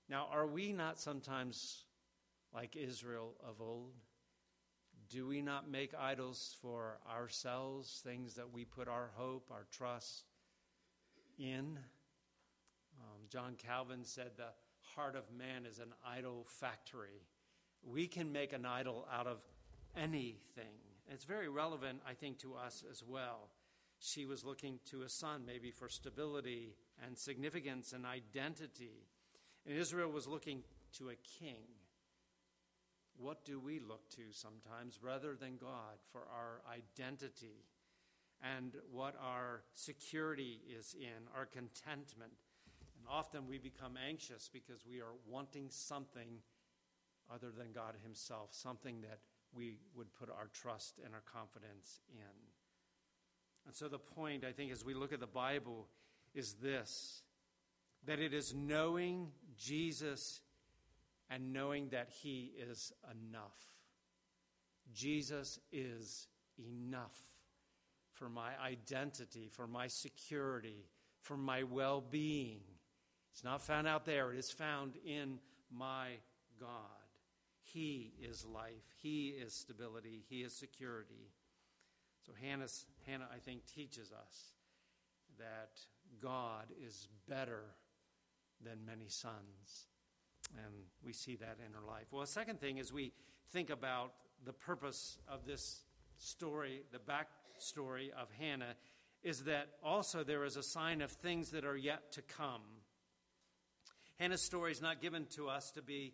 Now, 0.07 0.27
are 0.31 0.45
we 0.45 0.73
not 0.73 0.99
sometimes 0.99 1.85
like 2.53 2.75
Israel 2.75 3.33
of 3.43 3.61
old? 3.61 3.95
Do 5.11 5.27
we 5.27 5.41
not 5.41 5.69
make 5.69 5.91
idols 5.93 6.55
for 6.61 6.97
ourselves, 7.13 8.01
things 8.01 8.35
that 8.35 8.53
we 8.53 8.63
put 8.63 8.87
our 8.87 9.09
hope, 9.15 9.51
our 9.51 9.65
trust 9.69 10.23
in? 11.37 11.77
Um, 12.97 13.19
John 13.29 13.55
Calvin 13.57 14.05
said 14.05 14.31
the 14.37 14.53
heart 14.95 15.17
of 15.17 15.23
man 15.37 15.65
is 15.65 15.79
an 15.79 15.93
idol 16.07 16.45
factory. 16.47 17.27
We 17.83 18.07
can 18.07 18.31
make 18.31 18.53
an 18.53 18.65
idol 18.65 19.05
out 19.13 19.27
of 19.27 19.41
anything. 19.97 20.79
It's 21.09 21.25
very 21.25 21.49
relevant, 21.49 21.99
I 22.07 22.13
think, 22.13 22.37
to 22.39 22.55
us 22.55 22.85
as 22.89 23.03
well. 23.05 23.49
She 23.99 24.25
was 24.25 24.45
looking 24.45 24.79
to 24.91 25.01
a 25.01 25.09
son, 25.09 25.43
maybe 25.45 25.71
for 25.71 25.89
stability 25.89 26.77
and 27.05 27.17
significance 27.17 27.91
and 27.91 28.05
identity. 28.05 29.07
And 29.67 29.77
Israel 29.77 30.09
was 30.09 30.25
looking 30.25 30.63
to 30.99 31.09
a 31.09 31.15
king. 31.15 31.63
What 33.21 33.45
do 33.45 33.59
we 33.59 33.79
look 33.79 34.09
to 34.15 34.23
sometimes 34.31 34.99
rather 34.99 35.35
than 35.35 35.57
God 35.57 36.01
for 36.11 36.21
our 36.21 36.61
identity 36.73 37.65
and 38.41 38.73
what 38.91 39.13
our 39.21 39.61
security 39.73 40.59
is 40.75 40.95
in, 40.99 41.27
our 41.37 41.45
contentment? 41.45 42.31
And 42.97 43.05
often 43.07 43.47
we 43.47 43.59
become 43.59 43.93
anxious 43.95 44.49
because 44.51 44.87
we 44.89 45.01
are 45.01 45.13
wanting 45.29 45.67
something 45.69 46.39
other 47.31 47.51
than 47.55 47.71
God 47.73 47.93
Himself, 48.03 48.49
something 48.53 49.01
that 49.01 49.19
we 49.53 49.77
would 49.95 50.11
put 50.15 50.29
our 50.29 50.49
trust 50.51 50.99
and 51.05 51.13
our 51.13 51.23
confidence 51.31 51.99
in. 52.09 52.37
And 53.67 53.75
so, 53.75 53.87
the 53.87 53.99
point, 53.99 54.43
I 54.43 54.51
think, 54.51 54.71
as 54.71 54.83
we 54.83 54.95
look 54.95 55.13
at 55.13 55.19
the 55.19 55.27
Bible, 55.27 55.87
is 56.33 56.53
this 56.53 57.21
that 58.07 58.19
it 58.19 58.33
is 58.33 58.55
knowing 58.55 59.27
Jesus 59.55 60.41
and 61.31 61.53
knowing 61.53 61.89
that 61.89 62.09
He 62.21 62.51
is 62.59 62.91
enough. 63.09 63.57
Jesus 64.93 65.59
is 65.71 66.27
enough 66.59 67.17
for 68.11 68.29
my 68.29 68.51
identity, 68.63 69.49
for 69.49 69.65
my 69.65 69.87
security, 69.87 70.85
for 71.21 71.37
my 71.37 71.63
well 71.63 72.01
being. 72.01 72.59
It's 73.31 73.43
not 73.43 73.61
found 73.61 73.87
out 73.87 74.05
there, 74.05 74.33
it 74.33 74.37
is 74.37 74.51
found 74.51 74.93
in 75.05 75.39
my 75.71 76.09
God. 76.59 76.69
He 77.63 78.13
is 78.21 78.45
life. 78.45 78.93
He 79.01 79.29
is 79.29 79.53
stability. 79.53 80.25
He 80.29 80.41
is 80.41 80.53
security. 80.53 81.31
So 82.25 82.33
Hannah, 82.39 83.27
I 83.33 83.39
think, 83.39 83.61
teaches 83.65 84.11
us 84.11 84.51
that 85.39 85.79
God 86.21 86.65
is 86.85 87.07
better 87.29 87.63
than 88.63 88.85
many 88.85 89.07
sons. 89.07 89.87
And 90.57 90.73
we 91.03 91.13
see 91.13 91.35
that 91.37 91.57
in 91.65 91.73
her 91.73 91.85
life. 91.87 92.07
Well, 92.11 92.21
a 92.21 92.27
second 92.27 92.59
thing 92.59 92.77
is 92.77 92.91
we 92.91 93.13
think 93.51 93.69
about 93.69 94.13
the 94.45 94.53
purpose 94.53 95.17
of 95.27 95.45
this 95.45 95.81
story, 96.17 96.83
the 96.91 96.99
backstory 96.99 98.09
of 98.11 98.27
Hannah, 98.39 98.75
is 99.23 99.43
that 99.43 99.69
also 99.83 100.23
there 100.23 100.43
is 100.45 100.57
a 100.57 100.63
sign 100.63 101.01
of 101.01 101.11
things 101.11 101.51
that 101.51 101.65
are 101.65 101.77
yet 101.77 102.11
to 102.13 102.21
come. 102.21 102.61
Hannah's 104.19 104.41
story 104.41 104.71
is 104.71 104.81
not 104.81 105.01
given 105.01 105.25
to 105.35 105.49
us 105.49 105.71
to 105.71 105.81
be 105.81 106.13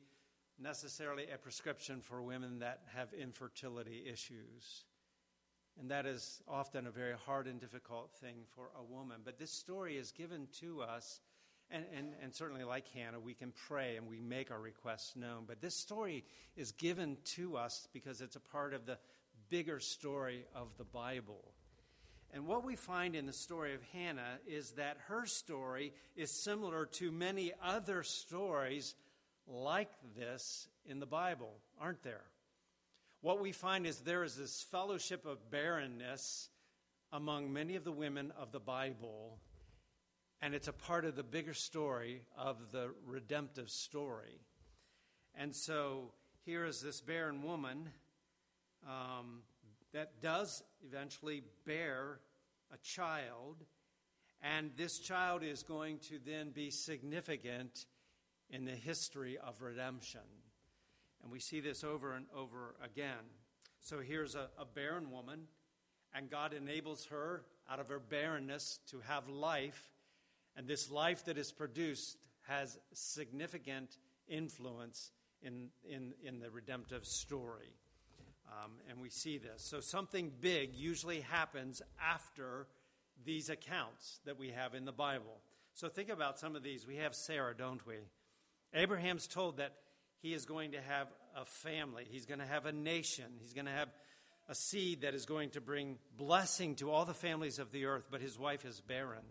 necessarily 0.60 1.26
a 1.34 1.38
prescription 1.38 2.02
for 2.02 2.21
women 2.21 2.60
that 2.60 2.82
have 2.95 3.13
infertility 3.13 4.06
issues. 4.12 4.86
And 5.80 5.91
that 5.91 6.06
is 6.06 6.41
often 6.47 6.88
a 6.88 6.91
very 6.91 7.13
hard 7.26 7.47
and 7.47 7.60
difficult 7.60 8.12
thing 8.19 8.38
for 8.56 8.69
a 8.78 8.84
woman. 8.84 9.21
But 9.23 9.38
this 9.38 9.52
story 9.52 9.97
is 9.97 10.12
given 10.12 10.47
to 10.60 10.82
us, 10.82 11.21
and, 11.72 11.86
and, 11.96 12.14
and 12.24 12.34
certainly 12.34 12.64
like 12.64 12.88
Hannah, 12.94 13.20
we 13.20 13.34
can 13.34 13.52
pray 13.68 13.98
and 13.98 14.08
we 14.08 14.20
make 14.20 14.52
our 14.52 14.60
requests 14.60 15.16
known. 15.16 15.44
But 15.48 15.62
this 15.62 15.76
story 15.76 16.24
is 16.56 16.72
given 16.72 17.18
to 17.36 17.58
us 17.58 17.88
because 17.94 18.22
it's 18.22 18.36
a 18.36 18.42
part 18.42 18.74
of 18.74 18.86
the 18.86 18.98
bigger 19.50 19.80
story 19.80 20.46
of 20.56 20.68
the 20.78 20.84
Bible. 20.84 21.54
And 22.34 22.46
what 22.46 22.66
we 22.66 22.76
find 22.76 23.16
in 23.16 23.26
the 23.26 23.34
story 23.34 23.74
of 23.74 23.82
Hannah 23.94 24.40
is 24.46 24.72
that 24.72 24.98
her 25.08 25.26
story 25.26 25.94
is 26.16 26.32
similar 26.32 26.86
to 26.86 27.12
many 27.12 27.54
other 27.64 28.04
stories 28.04 28.96
like 29.48 29.92
this 30.18 30.68
in 30.86 31.00
the 31.00 31.06
Bible, 31.06 31.54
aren't 31.80 32.04
there? 32.04 32.24
What 33.22 33.42
we 33.42 33.52
find 33.52 33.88
is 33.88 34.00
there 34.00 34.24
is 34.24 34.36
this 34.36 34.66
fellowship 34.72 35.26
of 35.26 35.50
barrenness 35.50 36.50
among 37.12 37.52
many 37.54 37.76
of 37.76 37.84
the 37.84 37.92
women 37.92 38.32
of 38.38 38.52
the 38.52 38.60
Bible, 38.60 39.40
and 40.41 40.54
it's 40.54 40.67
a 40.67 40.73
part 40.73 41.06
of 41.06 41.15
the 41.15 41.23
bigger 41.23 41.54
story 41.54 42.21
of 42.38 42.71
the 42.71 42.89
redemptive 43.06 43.69
story. 43.69 44.39
And 45.36 45.56
so 45.56 46.12
here 46.45 46.65
is 46.65 46.82
this 46.82 47.02
barren 47.02 47.43
woman 47.43 47.89
um, 48.88 49.41
that 49.93 50.21
does 50.21 50.63
eventually 50.86 51.43
bear 51.65 52.19
a 52.73 52.78
child, 52.78 53.58
and 54.41 54.71
this 54.78 55.00
child 55.00 55.43
is 55.43 55.63
going 55.63 56.00
to 56.10 56.19
then 56.26 56.52
be 56.52 56.69
significant 56.69 57.86
in 58.50 58.65
the 58.65 58.71
history 58.71 59.38
of 59.38 59.62
redemption. 59.62 60.21
And 61.23 61.32
we 61.32 61.39
see 61.39 61.60
this 61.60 61.84
over 61.84 62.13
and 62.13 62.26
over 62.36 62.76
again. 62.84 63.26
So 63.82 64.00
here's 64.00 64.36
a, 64.36 64.50
a 64.60 64.65
barren 64.65 65.12
woman, 65.12 65.47
and 66.13 66.30
God 66.30 66.54
enables 66.54 67.06
her 67.08 67.43
out 67.69 67.80
of 67.80 67.89
her 67.89 68.00
barrenness 68.00 68.80
to 68.91 69.00
have 69.02 69.28
life, 69.28 69.97
and 70.58 70.67
this 70.67 70.91
life 70.91 71.26
that 71.26 71.38
is 71.38 71.52
produced 71.52 72.17
has 72.48 72.78
significant 72.93 73.96
influence 74.28 75.12
in, 75.41 75.70
in, 75.88 76.13
in 76.24 76.39
the 76.39 76.50
redemptive 76.50 77.06
story. 77.06 77.72
Um, 78.48 78.72
and 78.89 79.00
we 79.00 79.10
see 79.10 79.38
this. 79.38 79.62
So 79.62 79.82
something 79.82 80.32
big 80.41 80.74
usually 80.74 81.22
happens 81.22 81.82
after 82.02 82.67
these 83.24 83.50
accounts 83.50 84.20
that 84.26 84.39
we 84.39 84.50
have 84.50 84.74
in 84.74 84.86
the 84.86 84.91
Bible. 84.91 85.41
So 85.74 85.89
think 85.89 86.10
about 86.10 86.39
some 86.39 86.56
of 86.56 86.63
these. 86.63 86.88
We 86.88 86.96
have 86.98 87.13
Sarah, 87.13 87.56
don't 87.56 87.86
we? 87.86 87.96
Abraham's 88.74 89.28
told 89.28 89.58
that 89.58 89.74
he 90.22 90.34
is 90.34 90.46
going 90.46 90.72
to 90.72 90.82
have 90.82 91.08
a 91.36 91.46
family, 91.46 92.06
he's 92.10 92.26
going 92.26 92.39
to 92.39 92.46
have 92.46 92.65
a 92.65 92.72
nation, 92.72 93.26
he's 93.39 93.54
going 93.54 93.65
to 93.65 93.72
have 93.72 93.89
a 94.50 94.56
seed 94.56 95.02
that 95.02 95.13
is 95.13 95.26
going 95.26 95.52
to 95.52 95.62
bring 95.62 95.98
blessing 96.17 96.76
to 96.76 96.89
all 96.89 97.06
the 97.06 97.13
families 97.13 97.60
of 97.60 97.72
the 97.72 97.86
earth, 97.86 98.08
but 98.10 98.22
his 98.22 98.39
wife 98.39 98.65
is 98.65 98.82
barren. 98.82 99.24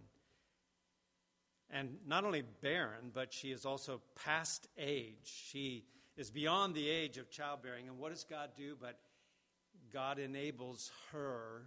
And 1.70 1.96
not 2.06 2.24
only 2.24 2.42
barren, 2.62 3.10
but 3.12 3.32
she 3.32 3.50
is 3.50 3.66
also 3.66 4.00
past 4.24 4.68
age. 4.78 5.16
She 5.24 5.84
is 6.16 6.30
beyond 6.30 6.74
the 6.74 6.88
age 6.88 7.18
of 7.18 7.30
childbearing. 7.30 7.88
And 7.88 7.98
what 7.98 8.12
does 8.12 8.24
God 8.24 8.50
do? 8.56 8.76
But 8.80 8.98
God 9.92 10.18
enables 10.18 10.90
her 11.12 11.62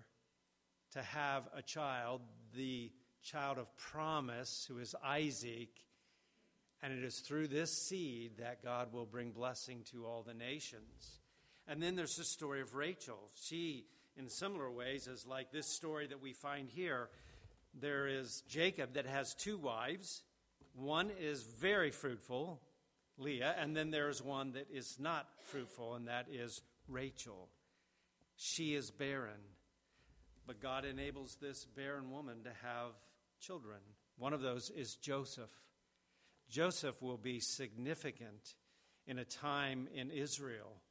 to 0.94 1.02
have 1.02 1.48
a 1.56 1.62
child, 1.62 2.22
the 2.56 2.92
child 3.22 3.58
of 3.58 3.76
promise, 3.78 4.66
who 4.68 4.80
is 4.80 4.96
Isaac. 5.04 5.70
And 6.82 6.94
it 6.94 7.04
is 7.04 7.20
through 7.20 7.48
this 7.48 7.72
seed 7.72 8.38
that 8.38 8.64
God 8.64 8.94
will 8.94 9.06
bring 9.06 9.32
blessing 9.32 9.84
to 9.92 10.06
all 10.06 10.24
the 10.24 10.34
nations. 10.34 11.20
And 11.68 11.84
then 11.84 11.96
there's 11.96 12.16
the 12.16 12.24
story 12.24 12.62
of 12.62 12.74
Rachel. 12.74 13.20
She, 13.36 13.86
in 14.18 14.30
similar 14.30 14.72
ways, 14.72 15.08
is 15.08 15.28
like 15.28 15.52
this 15.52 15.68
story 15.68 16.08
that 16.08 16.22
we 16.22 16.34
find 16.34 16.70
here. 16.70 17.10
There 17.74 18.08
is 18.08 18.44
Jacob 18.48 18.94
that 18.94 19.06
has 19.06 19.34
two 19.36 19.58
wives. 19.58 20.24
One 20.74 21.12
is 21.20 21.44
very 21.44 21.92
fruitful, 21.92 22.62
Leah, 23.18 23.56
and 23.60 23.76
then 23.76 23.92
there's 23.92 24.22
one 24.22 24.54
that 24.54 24.68
is 24.72 24.98
not 25.00 25.28
fruitful, 25.46 25.96
and 25.96 26.08
that 26.08 26.28
is 26.32 26.62
Rachel. 26.88 27.50
She 28.36 28.76
is 28.76 28.92
barren. 28.92 29.42
But 30.48 30.62
God 30.62 30.86
enables 30.86 31.36
this 31.36 31.66
barren 31.66 32.12
woman 32.12 32.44
to 32.44 32.52
have 32.64 32.94
children. 33.40 33.80
One 34.18 34.34
of 34.34 34.42
those 34.42 34.70
is 34.70 34.96
Joseph. 34.96 35.52
Joseph 36.50 37.02
will 37.02 37.18
be 37.18 37.40
significant 37.40 38.56
in 39.06 39.20
a 39.20 39.26
time 39.26 39.88
in 39.94 40.10
Israel 40.10 40.82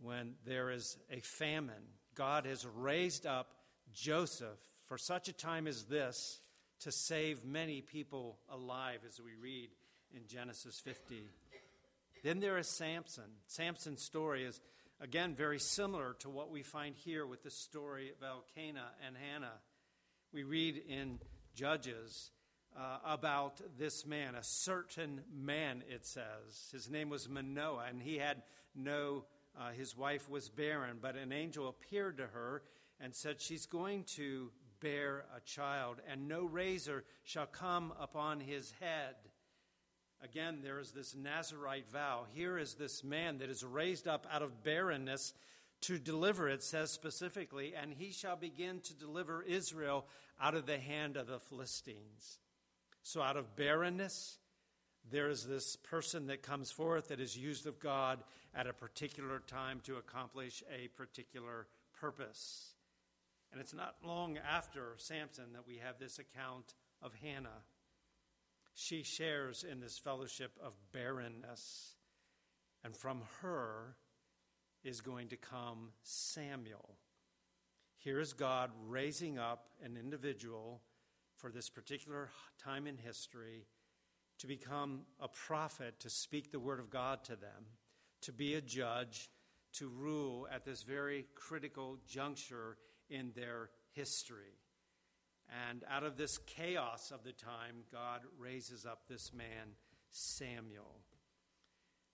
when 0.00 0.34
there 0.44 0.70
is 0.70 0.96
a 1.10 1.20
famine. 1.20 1.74
God 2.14 2.46
has 2.46 2.66
raised 2.66 3.26
up 3.26 3.52
Joseph 3.92 4.58
for 4.88 4.98
such 4.98 5.28
a 5.28 5.32
time 5.32 5.66
as 5.66 5.84
this 5.84 6.40
to 6.80 6.92
save 6.92 7.44
many 7.44 7.80
people 7.80 8.38
alive, 8.50 9.00
as 9.06 9.20
we 9.20 9.34
read 9.40 9.70
in 10.14 10.26
Genesis 10.26 10.80
50. 10.80 11.22
Then 12.24 12.40
there 12.40 12.58
is 12.58 12.68
Samson. 12.68 13.24
Samson's 13.46 14.02
story 14.02 14.44
is 14.44 14.60
Again, 15.00 15.36
very 15.36 15.60
similar 15.60 16.16
to 16.20 16.28
what 16.28 16.50
we 16.50 16.64
find 16.64 16.96
here 16.96 17.24
with 17.24 17.44
the 17.44 17.52
story 17.52 18.10
of 18.10 18.20
Elkanah 18.20 18.90
and 19.06 19.16
Hannah. 19.16 19.60
We 20.32 20.42
read 20.42 20.82
in 20.88 21.20
Judges 21.54 22.32
uh, 22.76 22.98
about 23.04 23.60
this 23.78 24.04
man, 24.04 24.34
a 24.34 24.42
certain 24.42 25.20
man, 25.32 25.84
it 25.88 26.04
says. 26.04 26.68
His 26.72 26.90
name 26.90 27.10
was 27.10 27.28
Manoah, 27.28 27.84
and 27.88 28.02
he 28.02 28.18
had 28.18 28.42
no, 28.74 29.24
uh, 29.56 29.70
his 29.70 29.96
wife 29.96 30.28
was 30.28 30.48
barren, 30.48 30.98
but 31.00 31.14
an 31.14 31.32
angel 31.32 31.68
appeared 31.68 32.16
to 32.16 32.26
her 32.26 32.64
and 33.00 33.14
said, 33.14 33.40
She's 33.40 33.66
going 33.66 34.02
to 34.16 34.50
bear 34.80 35.24
a 35.36 35.40
child, 35.40 35.96
and 36.10 36.28
no 36.28 36.44
razor 36.44 37.04
shall 37.24 37.46
come 37.46 37.92
upon 38.00 38.40
his 38.40 38.72
head. 38.80 39.14
Again, 40.22 40.60
there 40.62 40.80
is 40.80 40.90
this 40.90 41.14
Nazarite 41.14 41.88
vow. 41.90 42.24
Here 42.34 42.58
is 42.58 42.74
this 42.74 43.04
man 43.04 43.38
that 43.38 43.50
is 43.50 43.62
raised 43.62 44.08
up 44.08 44.26
out 44.30 44.42
of 44.42 44.64
barrenness 44.64 45.32
to 45.82 45.98
deliver, 45.98 46.48
it 46.48 46.62
says 46.62 46.90
specifically, 46.90 47.74
and 47.80 47.92
he 47.92 48.10
shall 48.10 48.36
begin 48.36 48.80
to 48.80 48.94
deliver 48.94 49.42
Israel 49.42 50.06
out 50.40 50.54
of 50.54 50.66
the 50.66 50.78
hand 50.78 51.16
of 51.16 51.28
the 51.28 51.38
Philistines. 51.38 52.38
So, 53.02 53.22
out 53.22 53.36
of 53.36 53.54
barrenness, 53.54 54.38
there 55.10 55.30
is 55.30 55.46
this 55.46 55.76
person 55.76 56.26
that 56.26 56.42
comes 56.42 56.70
forth 56.70 57.08
that 57.08 57.20
is 57.20 57.36
used 57.36 57.66
of 57.66 57.78
God 57.78 58.18
at 58.54 58.66
a 58.66 58.72
particular 58.72 59.40
time 59.46 59.80
to 59.84 59.96
accomplish 59.96 60.62
a 60.70 60.88
particular 60.88 61.68
purpose. 62.00 62.74
And 63.52 63.60
it's 63.60 63.74
not 63.74 63.96
long 64.04 64.38
after 64.38 64.94
Samson 64.98 65.52
that 65.54 65.66
we 65.66 65.78
have 65.78 65.98
this 65.98 66.18
account 66.18 66.74
of 67.02 67.14
Hannah 67.14 67.62
she 68.80 69.02
shares 69.02 69.64
in 69.68 69.80
this 69.80 69.98
fellowship 69.98 70.52
of 70.62 70.72
barrenness. 70.92 71.96
And 72.84 72.96
from 72.96 73.22
her 73.42 73.96
is 74.84 75.00
going 75.00 75.30
to 75.30 75.36
come 75.36 75.90
Samuel. 76.04 76.96
Here 77.96 78.20
is 78.20 78.32
God 78.32 78.70
raising 78.86 79.36
up 79.36 79.70
an 79.84 79.96
individual 79.96 80.80
for 81.34 81.50
this 81.50 81.68
particular 81.68 82.30
time 82.62 82.86
in 82.86 82.96
history 82.96 83.66
to 84.38 84.46
become 84.46 85.00
a 85.18 85.26
prophet, 85.26 85.98
to 85.98 86.08
speak 86.08 86.52
the 86.52 86.60
word 86.60 86.78
of 86.78 86.88
God 86.88 87.24
to 87.24 87.34
them, 87.34 87.66
to 88.22 88.32
be 88.32 88.54
a 88.54 88.60
judge, 88.60 89.28
to 89.72 89.88
rule 89.88 90.46
at 90.52 90.64
this 90.64 90.84
very 90.84 91.26
critical 91.34 91.98
juncture 92.06 92.76
in 93.10 93.32
their 93.34 93.70
history. 93.92 94.58
And 95.70 95.82
out 95.90 96.04
of 96.04 96.16
this 96.16 96.38
chaos 96.38 97.10
of 97.10 97.24
the 97.24 97.32
time, 97.32 97.84
God 97.90 98.20
raises 98.38 98.84
up 98.84 99.02
this 99.08 99.32
man, 99.32 99.76
Samuel. 100.10 101.00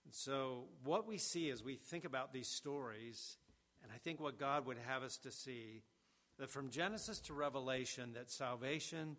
And 0.05 0.13
so, 0.13 0.65
what 0.83 1.07
we 1.07 1.17
see 1.17 1.49
as 1.49 1.63
we 1.63 1.75
think 1.75 2.05
about 2.05 2.31
these 2.31 2.47
stories, 2.47 3.37
and 3.83 3.91
I 3.93 3.97
think 3.97 4.19
what 4.19 4.39
God 4.39 4.65
would 4.67 4.77
have 4.87 5.03
us 5.03 5.17
to 5.17 5.31
see, 5.31 5.81
that 6.37 6.49
from 6.49 6.69
Genesis 6.69 7.19
to 7.21 7.33
Revelation, 7.33 8.13
that 8.13 8.31
salvation 8.31 9.17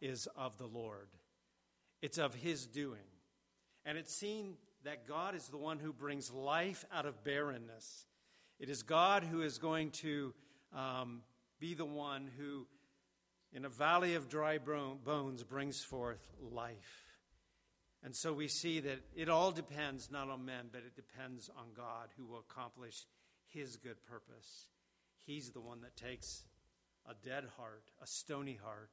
is 0.00 0.28
of 0.36 0.56
the 0.58 0.66
Lord. 0.66 1.08
It's 2.00 2.18
of 2.18 2.34
His 2.34 2.66
doing. 2.66 3.00
And 3.84 3.98
it's 3.98 4.14
seen 4.14 4.54
that 4.84 5.08
God 5.08 5.34
is 5.34 5.48
the 5.48 5.56
one 5.56 5.78
who 5.78 5.92
brings 5.92 6.30
life 6.30 6.84
out 6.92 7.06
of 7.06 7.24
barrenness. 7.24 8.06
It 8.60 8.70
is 8.70 8.82
God 8.82 9.24
who 9.24 9.42
is 9.42 9.58
going 9.58 9.90
to 9.90 10.34
um, 10.74 11.22
be 11.60 11.74
the 11.74 11.84
one 11.84 12.30
who 12.38 12.66
in 13.52 13.64
a 13.64 13.68
valley 13.68 14.14
of 14.14 14.28
dry 14.28 14.58
bones 14.58 15.42
brings 15.42 15.82
forth 15.82 16.26
life. 16.52 17.04
And 18.04 18.14
so 18.14 18.32
we 18.32 18.48
see 18.48 18.80
that 18.80 19.00
it 19.16 19.28
all 19.28 19.50
depends 19.50 20.10
not 20.10 20.28
on 20.28 20.44
men, 20.44 20.66
but 20.70 20.82
it 20.82 20.94
depends 20.94 21.50
on 21.56 21.72
God 21.76 22.08
who 22.16 22.26
will 22.26 22.44
accomplish 22.48 23.06
his 23.48 23.76
good 23.76 24.04
purpose. 24.04 24.68
He's 25.26 25.50
the 25.50 25.60
one 25.60 25.80
that 25.80 25.96
takes 25.96 26.42
a 27.08 27.14
dead 27.26 27.44
heart, 27.56 27.90
a 28.02 28.06
stony 28.06 28.58
heart, 28.62 28.90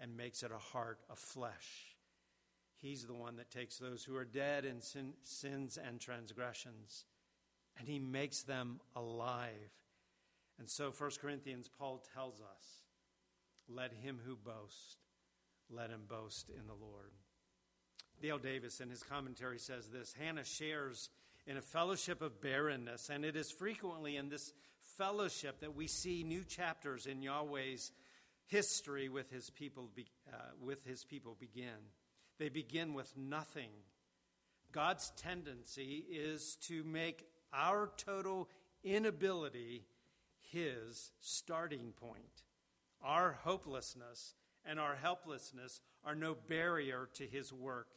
and 0.00 0.16
makes 0.16 0.42
it 0.42 0.52
a 0.52 0.58
heart 0.58 1.00
of 1.10 1.18
flesh. 1.18 1.96
He's 2.80 3.06
the 3.06 3.14
one 3.14 3.36
that 3.36 3.50
takes 3.50 3.78
those 3.78 4.04
who 4.04 4.16
are 4.16 4.24
dead 4.24 4.64
in 4.64 4.80
sin, 4.80 5.14
sins 5.22 5.78
and 5.78 6.00
transgressions, 6.00 7.04
and 7.78 7.88
he 7.88 7.98
makes 7.98 8.42
them 8.42 8.80
alive. 8.94 9.70
And 10.58 10.68
so 10.68 10.92
1 10.96 11.10
Corinthians, 11.20 11.68
Paul 11.78 12.02
tells 12.14 12.40
us 12.40 12.82
let 13.68 13.92
him 13.92 14.20
who 14.24 14.36
boasts, 14.36 14.96
let 15.70 15.90
him 15.90 16.02
boast 16.08 16.50
in 16.50 16.66
the 16.66 16.74
Lord. 16.74 17.12
Dale 18.20 18.38
Davis, 18.38 18.80
in 18.80 18.90
his 18.90 19.02
commentary, 19.02 19.58
says 19.58 19.88
this 19.88 20.14
Hannah 20.18 20.44
shares 20.44 21.10
in 21.46 21.56
a 21.56 21.62
fellowship 21.62 22.22
of 22.22 22.40
barrenness, 22.40 23.10
and 23.10 23.24
it 23.24 23.36
is 23.36 23.50
frequently 23.50 24.16
in 24.16 24.28
this 24.28 24.52
fellowship 24.96 25.60
that 25.60 25.74
we 25.74 25.86
see 25.86 26.22
new 26.22 26.44
chapters 26.44 27.06
in 27.06 27.22
Yahweh's 27.22 27.90
history 28.46 29.08
with 29.08 29.30
his 29.30 29.50
people, 29.50 29.90
uh, 30.32 30.36
with 30.60 30.84
his 30.84 31.04
people 31.04 31.36
begin. 31.38 31.90
They 32.38 32.48
begin 32.48 32.94
with 32.94 33.12
nothing. 33.16 33.70
God's 34.72 35.12
tendency 35.16 36.04
is 36.10 36.56
to 36.68 36.84
make 36.84 37.26
our 37.52 37.90
total 37.96 38.48
inability 38.84 39.84
his 40.52 41.10
starting 41.20 41.92
point. 42.00 42.44
Our 43.02 43.32
hopelessness 43.42 44.34
and 44.64 44.78
our 44.78 44.94
helplessness 44.94 45.80
are 46.04 46.14
no 46.14 46.36
barrier 46.48 47.08
to 47.14 47.26
his 47.26 47.52
work. 47.52 47.88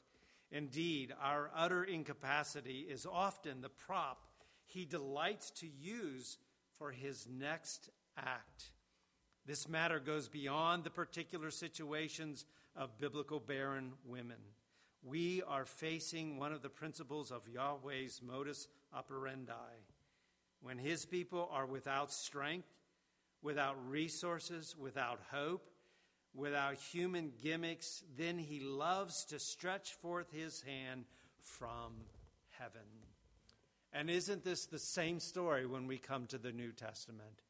Indeed, 0.52 1.14
our 1.22 1.52
utter 1.56 1.84
incapacity 1.84 2.86
is 2.90 3.06
often 3.06 3.62
the 3.62 3.70
prop 3.70 4.22
he 4.66 4.86
delights 4.86 5.52
to 5.52 5.68
use 5.68 6.38
for 6.78 6.92
his 6.92 7.28
next 7.30 7.90
act. 8.18 8.72
This 9.46 9.70
matter 9.70 10.00
goes 10.00 10.28
beyond 10.28 10.84
the 10.84 10.90
particular 10.90 11.52
situations 11.52 12.46
of 12.76 12.98
biblical 12.98 13.40
barren 13.40 13.94
women. 14.06 14.38
We 15.04 15.44
are 15.48 15.66
facing 15.66 16.40
one 16.40 16.52
of 16.52 16.64
the 16.64 16.70
principles 16.70 17.32
of 17.32 17.48
Yahweh's 17.48 18.22
modus 18.24 18.68
operandi. 18.92 19.54
When 20.66 20.80
his 20.80 21.06
people 21.06 21.48
are 21.52 21.68
without 21.68 22.12
strength, 22.12 22.68
without 23.44 23.76
resources, 23.88 24.76
without 24.76 25.20
hope, 25.30 25.70
without 26.34 26.74
human 26.74 27.34
gimmicks, 27.44 28.02
then 28.18 28.40
he 28.40 28.60
loves 28.60 29.26
to 29.26 29.38
stretch 29.38 29.94
forth 29.94 30.32
his 30.32 30.64
hand 30.64 31.06
from 31.40 31.94
heaven. 32.58 32.82
And 33.94 34.10
isn't 34.10 34.44
this 34.44 34.66
the 34.66 34.80
same 34.80 35.20
story 35.20 35.68
when 35.68 35.86
we 35.86 36.00
come 36.00 36.26
to 36.30 36.40
the 36.40 36.52
New 36.52 36.72
Testament? 36.72 37.44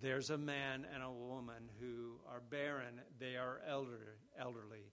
There's 0.00 0.30
a 0.30 0.38
man 0.38 0.86
and 0.94 1.02
a 1.02 1.10
woman 1.10 1.70
who 1.80 2.20
are 2.30 2.40
barren, 2.40 3.00
they 3.18 3.34
are 3.34 3.60
elderly, 3.68 4.92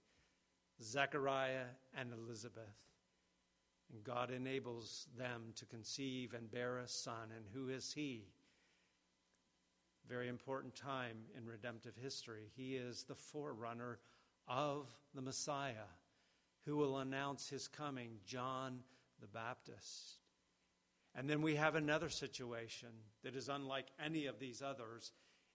Zechariah 0.82 1.66
and 1.96 2.12
Elizabeth. 2.12 2.93
And 3.94 4.04
God 4.04 4.32
enables 4.32 5.08
them 5.18 5.54
to 5.56 5.66
conceive 5.66 6.34
and 6.34 6.52
bear 6.52 6.80
a 6.80 6.88
son. 6.88 7.30
And 7.36 7.46
who 7.54 7.70
is 7.70 7.94
he? 7.94 8.26
Very 10.10 10.28
important 10.28 10.76
time 10.76 11.18
in 11.38 11.46
redemptive 11.46 11.96
history. 11.96 12.50
He 12.56 12.76
is 12.76 13.04
the 13.04 13.16
forerunner 13.16 14.00
of 14.48 14.90
the 15.14 15.22
Messiah 15.22 15.88
who 16.66 16.76
will 16.76 16.98
announce 16.98 17.50
his 17.50 17.68
coming, 17.68 18.18
John 18.26 18.80
the 19.22 19.28
Baptist. 19.28 20.18
And 21.16 21.30
then 21.30 21.42
we 21.42 21.56
have 21.56 21.76
another 21.76 22.10
situation 22.10 22.90
that 23.24 23.36
is 23.36 23.50
unlike 23.50 23.88
any 24.04 24.26
of 24.26 24.40
these 24.40 24.62
others. 24.62 25.12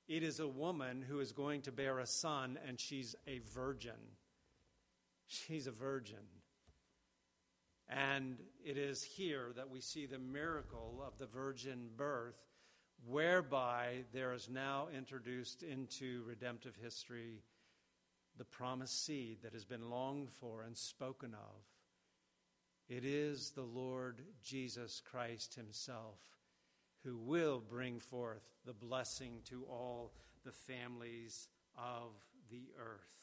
It 0.06 0.22
is 0.22 0.38
a 0.38 0.46
woman 0.46 1.02
who 1.02 1.20
is 1.20 1.32
going 1.32 1.62
to 1.62 1.72
bear 1.72 1.98
a 1.98 2.06
son, 2.06 2.58
and 2.66 2.78
she's 2.78 3.16
a 3.26 3.40
virgin. 3.40 4.16
She's 5.26 5.66
a 5.66 5.72
virgin. 5.72 6.24
And 7.88 8.38
it 8.64 8.76
is 8.76 9.02
here 9.02 9.52
that 9.56 9.70
we 9.70 9.80
see 9.80 10.06
the 10.06 10.18
miracle 10.18 11.02
of 11.06 11.16
the 11.18 11.26
virgin 11.26 11.88
birth, 11.96 12.36
whereby 13.06 14.04
there 14.12 14.32
is 14.32 14.48
now 14.50 14.88
introduced 14.94 15.62
into 15.62 16.24
redemptive 16.26 16.76
history 16.76 17.42
the 18.36 18.44
promised 18.44 19.04
seed 19.04 19.38
that 19.42 19.52
has 19.52 19.64
been 19.64 19.90
longed 19.90 20.30
for 20.30 20.62
and 20.62 20.76
spoken 20.76 21.34
of. 21.34 21.62
It 22.88 23.04
is 23.04 23.50
the 23.50 23.62
Lord 23.62 24.22
Jesus 24.42 25.00
Christ 25.00 25.54
Himself 25.54 26.18
who 27.04 27.16
will 27.16 27.60
bring 27.60 28.00
forth 28.00 28.42
the 28.64 28.72
blessing 28.72 29.40
to 29.44 29.64
all 29.64 30.12
the 30.44 30.52
families 30.52 31.48
of 31.76 32.12
the 32.50 32.68
earth. 32.78 33.18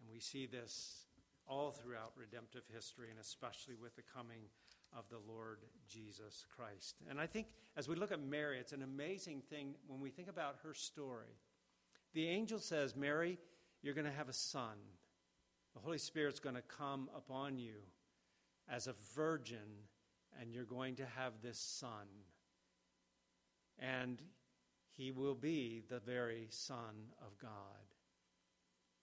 And 0.00 0.08
we 0.10 0.20
see 0.20 0.46
this 0.46 1.05
all 1.48 1.70
throughout 1.70 2.12
redemptive 2.16 2.62
history, 2.72 3.08
and 3.10 3.18
especially 3.18 3.74
with 3.74 3.96
the 3.96 4.02
coming 4.02 4.42
of 4.96 5.04
the 5.10 5.18
Lord 5.32 5.58
Jesus 5.88 6.44
Christ. 6.54 6.96
And 7.08 7.20
I 7.20 7.26
think 7.26 7.46
as 7.76 7.88
we 7.88 7.96
look 7.96 8.12
at 8.12 8.20
Mary, 8.20 8.58
it's 8.58 8.72
an 8.72 8.82
amazing 8.82 9.42
thing 9.50 9.74
when 9.86 10.00
we 10.00 10.10
think 10.10 10.28
about 10.28 10.56
her 10.62 10.74
story. 10.74 11.36
The 12.14 12.28
angel 12.28 12.58
says, 12.58 12.96
Mary, 12.96 13.38
you're 13.82 13.94
going 13.94 14.06
to 14.06 14.12
have 14.12 14.28
a 14.28 14.32
son. 14.32 14.76
The 15.74 15.80
Holy 15.80 15.98
Spirit's 15.98 16.40
going 16.40 16.56
to 16.56 16.62
come 16.62 17.10
upon 17.14 17.58
you 17.58 17.74
as 18.68 18.86
a 18.86 18.94
virgin, 19.14 19.84
and 20.40 20.52
you're 20.52 20.64
going 20.64 20.96
to 20.96 21.06
have 21.16 21.34
this 21.42 21.58
son. 21.58 22.06
And 23.78 24.22
he 24.96 25.10
will 25.10 25.34
be 25.34 25.82
the 25.88 26.00
very 26.00 26.46
Son 26.50 27.12
of 27.20 27.36
God. 27.38 27.50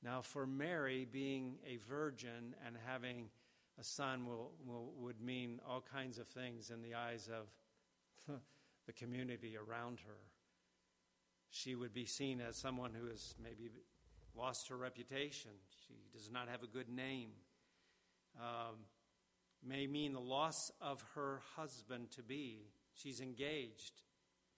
Now, 0.03 0.21
for 0.21 0.45
Mary, 0.45 1.07
being 1.09 1.55
a 1.65 1.77
virgin 1.87 2.55
and 2.65 2.75
having 2.85 3.29
a 3.79 3.83
son 3.83 4.25
will, 4.27 4.51
will, 4.65 4.91
would 4.97 5.21
mean 5.21 5.61
all 5.67 5.81
kinds 5.81 6.19
of 6.19 6.27
things 6.27 6.71
in 6.71 6.81
the 6.81 6.93
eyes 6.93 7.29
of 7.29 8.37
the 8.85 8.93
community 8.93 9.55
around 9.57 9.99
her. 10.05 10.17
She 11.49 11.75
would 11.75 11.93
be 11.93 12.05
seen 12.05 12.41
as 12.41 12.57
someone 12.57 12.91
who 12.93 13.07
has 13.07 13.35
maybe 13.41 13.69
lost 14.35 14.67
her 14.67 14.77
reputation. 14.77 15.51
She 15.87 15.93
does 16.11 16.29
not 16.31 16.49
have 16.49 16.63
a 16.63 16.67
good 16.67 16.89
name. 16.89 17.29
Um, 18.37 18.75
may 19.65 19.87
mean 19.87 20.11
the 20.11 20.19
loss 20.19 20.71
of 20.81 21.03
her 21.15 21.41
husband 21.55 22.11
to 22.11 22.23
be. 22.23 22.67
She's 22.93 23.21
engaged. 23.21 24.01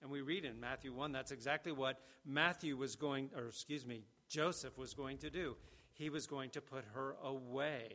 And 0.02 0.10
we 0.10 0.22
read 0.22 0.44
in 0.44 0.58
Matthew 0.58 0.92
1 0.92 1.12
that's 1.12 1.30
exactly 1.30 1.72
what 1.72 2.00
Matthew 2.24 2.76
was 2.76 2.96
going, 2.96 3.30
or 3.36 3.46
excuse 3.46 3.86
me, 3.86 4.04
Joseph 4.28 4.76
was 4.76 4.94
going 4.94 5.18
to 5.18 5.30
do. 5.30 5.56
He 5.92 6.10
was 6.10 6.26
going 6.26 6.50
to 6.50 6.60
put 6.60 6.84
her 6.94 7.16
away. 7.22 7.92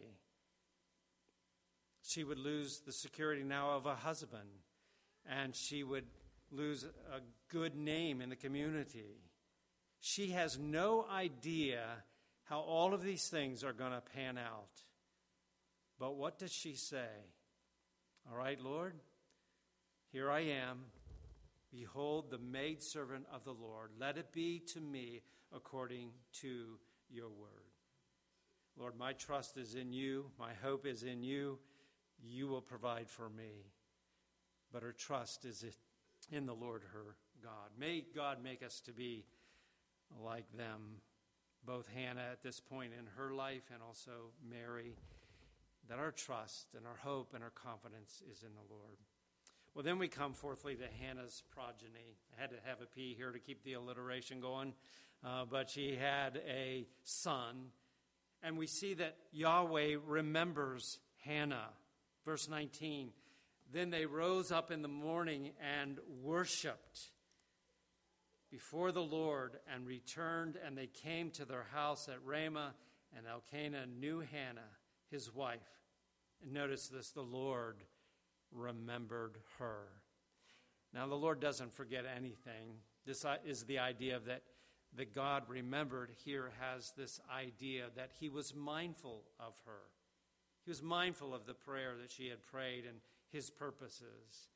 She 2.01 2.23
would 2.23 2.39
lose 2.39 2.79
the 2.79 2.91
security 2.91 3.43
now 3.43 3.71
of 3.71 3.85
a 3.85 3.95
husband, 3.95 4.49
and 5.29 5.55
she 5.55 5.83
would 5.83 6.05
lose 6.51 6.83
a 6.83 7.19
good 7.49 7.75
name 7.75 8.21
in 8.21 8.29
the 8.29 8.35
community. 8.35 9.21
She 9.99 10.31
has 10.31 10.57
no 10.57 11.05
idea 11.09 11.83
how 12.45 12.59
all 12.59 12.93
of 12.93 13.03
these 13.03 13.29
things 13.29 13.63
are 13.63 13.73
going 13.73 13.91
to 13.91 14.01
pan 14.01 14.37
out. 14.37 14.83
But 15.99 16.15
what 16.15 16.39
does 16.39 16.51
she 16.51 16.73
say? 16.73 17.07
All 18.29 18.37
right, 18.37 18.59
Lord, 18.59 18.95
here 20.11 20.29
I 20.29 20.41
am. 20.41 20.85
Behold, 21.71 22.29
the 22.29 22.39
maidservant 22.39 23.25
of 23.31 23.45
the 23.45 23.53
Lord. 23.53 23.91
Let 23.99 24.17
it 24.17 24.33
be 24.33 24.59
to 24.73 24.81
me 24.81 25.21
according 25.55 26.09
to 26.41 26.77
your 27.09 27.29
word. 27.29 27.71
Lord, 28.77 28.97
my 28.97 29.13
trust 29.13 29.57
is 29.57 29.75
in 29.75 29.91
you. 29.91 30.25
My 30.39 30.53
hope 30.63 30.85
is 30.85 31.03
in 31.03 31.23
you. 31.23 31.59
You 32.23 32.47
will 32.47 32.61
provide 32.61 33.09
for 33.09 33.29
me. 33.29 33.71
But 34.71 34.83
her 34.83 34.93
trust 34.93 35.43
is 35.45 35.65
in 36.31 36.45
the 36.45 36.53
Lord 36.53 36.83
her 36.93 37.15
God. 37.43 37.71
May 37.77 38.05
God 38.15 38.37
make 38.43 38.63
us 38.63 38.79
to 38.81 38.91
be 38.93 39.25
like 40.23 40.45
them, 40.55 41.01
both 41.65 41.87
Hannah 41.93 42.27
at 42.31 42.43
this 42.43 42.59
point 42.59 42.91
in 42.97 43.05
her 43.17 43.33
life 43.33 43.69
and 43.73 43.81
also 43.81 44.31
Mary, 44.49 44.95
that 45.89 45.99
our 45.99 46.11
trust 46.11 46.67
and 46.77 46.85
our 46.85 46.97
hope 47.03 47.33
and 47.33 47.43
our 47.43 47.51
confidence 47.51 48.21
is 48.31 48.43
in 48.43 48.53
the 48.53 48.73
Lord. 48.73 48.97
Well, 49.73 49.83
then 49.83 49.99
we 49.99 50.07
come 50.07 50.33
fourthly 50.33 50.75
to 50.75 50.85
Hannah's 50.99 51.43
progeny. 51.49 52.17
I 52.37 52.41
had 52.41 52.49
to 52.51 52.57
have 52.65 52.81
a 52.81 52.85
P 52.85 53.13
here 53.15 53.31
to 53.31 53.39
keep 53.39 53.63
the 53.63 53.73
alliteration 53.73 54.41
going, 54.41 54.73
uh, 55.23 55.45
but 55.49 55.69
she 55.69 55.95
had 55.95 56.41
a 56.47 56.87
son. 57.03 57.67
And 58.43 58.57
we 58.57 58.67
see 58.67 58.95
that 58.95 59.17
Yahweh 59.31 59.97
remembers 60.05 60.99
Hannah. 61.23 61.69
Verse 62.25 62.49
19 62.49 63.11
Then 63.71 63.89
they 63.89 64.05
rose 64.05 64.51
up 64.51 64.71
in 64.71 64.81
the 64.81 64.87
morning 64.87 65.51
and 65.61 65.99
worshiped 66.21 67.11
before 68.51 68.91
the 68.91 69.01
Lord 69.01 69.57
and 69.73 69.87
returned, 69.87 70.57
and 70.63 70.77
they 70.77 70.87
came 70.87 71.31
to 71.31 71.45
their 71.45 71.65
house 71.71 72.09
at 72.09 72.23
Ramah, 72.25 72.73
and 73.15 73.25
Elkanah 73.25 73.85
knew 73.85 74.19
Hannah, 74.19 74.61
his 75.09 75.33
wife. 75.33 75.59
And 76.43 76.53
notice 76.53 76.87
this 76.87 77.11
the 77.11 77.21
Lord 77.21 77.77
remembered 78.51 79.37
her. 79.59 79.87
Now, 80.93 81.07
the 81.07 81.15
Lord 81.15 81.39
doesn't 81.39 81.73
forget 81.73 82.03
anything. 82.05 82.75
This 83.05 83.25
is 83.45 83.63
the 83.63 83.79
idea 83.79 84.19
that, 84.27 84.43
that 84.97 85.15
God 85.15 85.43
remembered 85.47 86.11
here 86.25 86.51
has 86.59 86.91
this 86.97 87.19
idea 87.33 87.85
that 87.95 88.11
he 88.19 88.29
was 88.29 88.53
mindful 88.53 89.23
of 89.39 89.53
her. 89.65 89.83
He 90.65 90.71
was 90.71 90.81
mindful 90.81 91.33
of 91.33 91.45
the 91.45 91.53
prayer 91.53 91.93
that 92.01 92.11
she 92.11 92.27
had 92.27 92.45
prayed 92.45 92.85
and 92.85 92.97
his 93.31 93.49
purposes. 93.49 94.49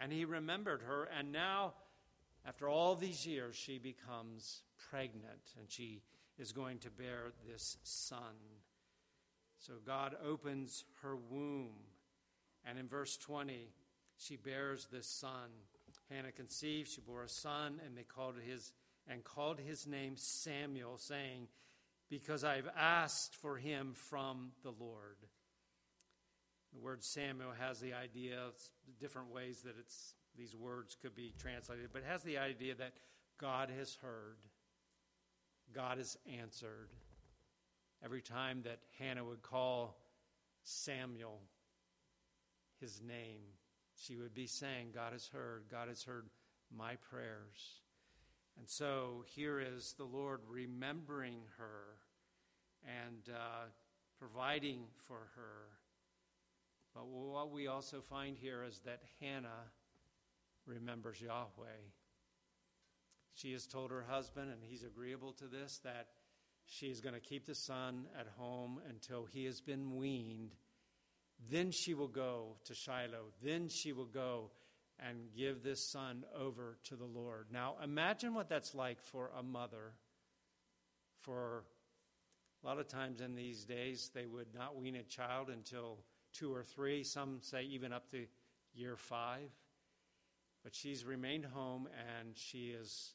And 0.00 0.12
he 0.12 0.24
remembered 0.24 0.82
her, 0.82 1.08
and 1.16 1.30
now 1.30 1.74
after 2.46 2.68
all 2.68 2.94
these 2.94 3.26
years, 3.26 3.56
she 3.56 3.78
becomes 3.78 4.62
pregnant 4.90 5.52
and 5.58 5.70
she 5.70 6.02
is 6.38 6.52
going 6.52 6.78
to 6.80 6.90
bear 6.90 7.32
this 7.46 7.76
son. 7.82 8.34
So 9.58 9.74
God 9.86 10.14
opens 10.26 10.84
her 11.02 11.16
womb. 11.16 11.72
And 12.66 12.78
in 12.78 12.88
verse 12.88 13.16
20, 13.16 13.68
she 14.16 14.36
bears 14.36 14.88
this 14.90 15.06
son. 15.06 15.50
Hannah 16.10 16.32
conceived, 16.32 16.90
she 16.90 17.00
bore 17.00 17.22
a 17.22 17.28
son, 17.28 17.80
and 17.84 17.96
they 17.96 18.02
called 18.02 18.34
his 18.44 18.72
and 19.08 19.24
called 19.24 19.58
his 19.58 19.86
name 19.86 20.14
Samuel, 20.16 20.98
saying, 20.98 21.48
Because 22.08 22.44
I've 22.44 22.68
asked 22.76 23.34
for 23.36 23.56
him 23.56 23.92
from 23.94 24.52
the 24.62 24.72
Lord. 24.78 25.16
The 26.72 26.80
word 26.80 27.04
Samuel 27.04 27.52
has 27.58 27.78
the 27.80 27.94
idea 27.94 28.38
different 28.98 29.32
ways 29.32 29.62
that 29.62 29.74
it's 29.78 30.14
these 30.36 30.56
words 30.56 30.96
could 31.00 31.14
be 31.14 31.32
translated, 31.38 31.90
but 31.92 32.02
it 32.02 32.08
has 32.08 32.22
the 32.22 32.38
idea 32.38 32.74
that 32.74 32.94
God 33.38 33.70
has 33.78 33.94
heard, 34.02 34.38
God 35.72 35.98
has 35.98 36.16
answered. 36.40 36.90
Every 38.04 38.20
time 38.20 38.62
that 38.64 38.80
Hannah 38.98 39.24
would 39.24 39.42
call 39.42 39.96
Samuel 40.64 41.40
his 42.80 43.00
name, 43.00 43.40
she 43.96 44.16
would 44.16 44.34
be 44.34 44.46
saying, 44.46 44.88
God 44.92 45.12
has 45.12 45.26
heard, 45.28 45.64
God 45.70 45.88
has 45.88 46.02
heard 46.02 46.26
my 46.76 46.96
prayers. 46.96 47.83
And 48.58 48.68
so 48.68 49.24
here 49.26 49.60
is 49.60 49.94
the 49.98 50.04
Lord 50.04 50.40
remembering 50.48 51.40
her 51.58 51.96
and 52.84 53.34
uh, 53.34 53.66
providing 54.18 54.84
for 55.06 55.28
her. 55.36 55.68
But 56.94 57.06
what 57.08 57.50
we 57.50 57.66
also 57.66 58.00
find 58.00 58.36
here 58.36 58.62
is 58.62 58.80
that 58.84 59.02
Hannah 59.20 59.70
remembers 60.66 61.20
Yahweh. 61.20 61.82
She 63.34 63.52
has 63.52 63.66
told 63.66 63.90
her 63.90 64.04
husband, 64.08 64.50
and 64.52 64.62
he's 64.62 64.84
agreeable 64.84 65.32
to 65.32 65.46
this, 65.46 65.80
that 65.82 66.08
she 66.66 66.86
is 66.86 67.00
going 67.00 67.14
to 67.14 67.20
keep 67.20 67.46
the 67.46 67.54
son 67.54 68.06
at 68.18 68.28
home 68.38 68.80
until 68.88 69.24
he 69.24 69.44
has 69.44 69.60
been 69.60 69.96
weaned. 69.96 70.54
Then 71.50 71.72
she 71.72 71.94
will 71.94 72.08
go 72.08 72.56
to 72.64 72.74
Shiloh. 72.74 73.32
Then 73.42 73.68
she 73.68 73.92
will 73.92 74.06
go 74.06 74.50
and 74.98 75.32
give 75.36 75.62
this 75.62 75.84
son 75.84 76.24
over 76.38 76.78
to 76.84 76.96
the 76.96 77.04
Lord. 77.04 77.46
Now, 77.52 77.76
imagine 77.82 78.34
what 78.34 78.48
that's 78.48 78.74
like 78.74 79.02
for 79.02 79.30
a 79.38 79.42
mother. 79.42 79.92
For 81.20 81.64
a 82.62 82.66
lot 82.66 82.78
of 82.78 82.88
times 82.88 83.20
in 83.20 83.34
these 83.34 83.64
days, 83.64 84.10
they 84.14 84.26
would 84.26 84.54
not 84.54 84.76
wean 84.76 84.96
a 84.96 85.02
child 85.02 85.48
until 85.50 85.98
two 86.32 86.52
or 86.52 86.62
three, 86.62 87.02
some 87.02 87.38
say 87.40 87.62
even 87.64 87.92
up 87.92 88.10
to 88.10 88.26
year 88.74 88.96
five. 88.96 89.50
But 90.62 90.74
she's 90.74 91.04
remained 91.04 91.44
home 91.44 91.88
and 92.18 92.36
she 92.36 92.68
is 92.68 93.14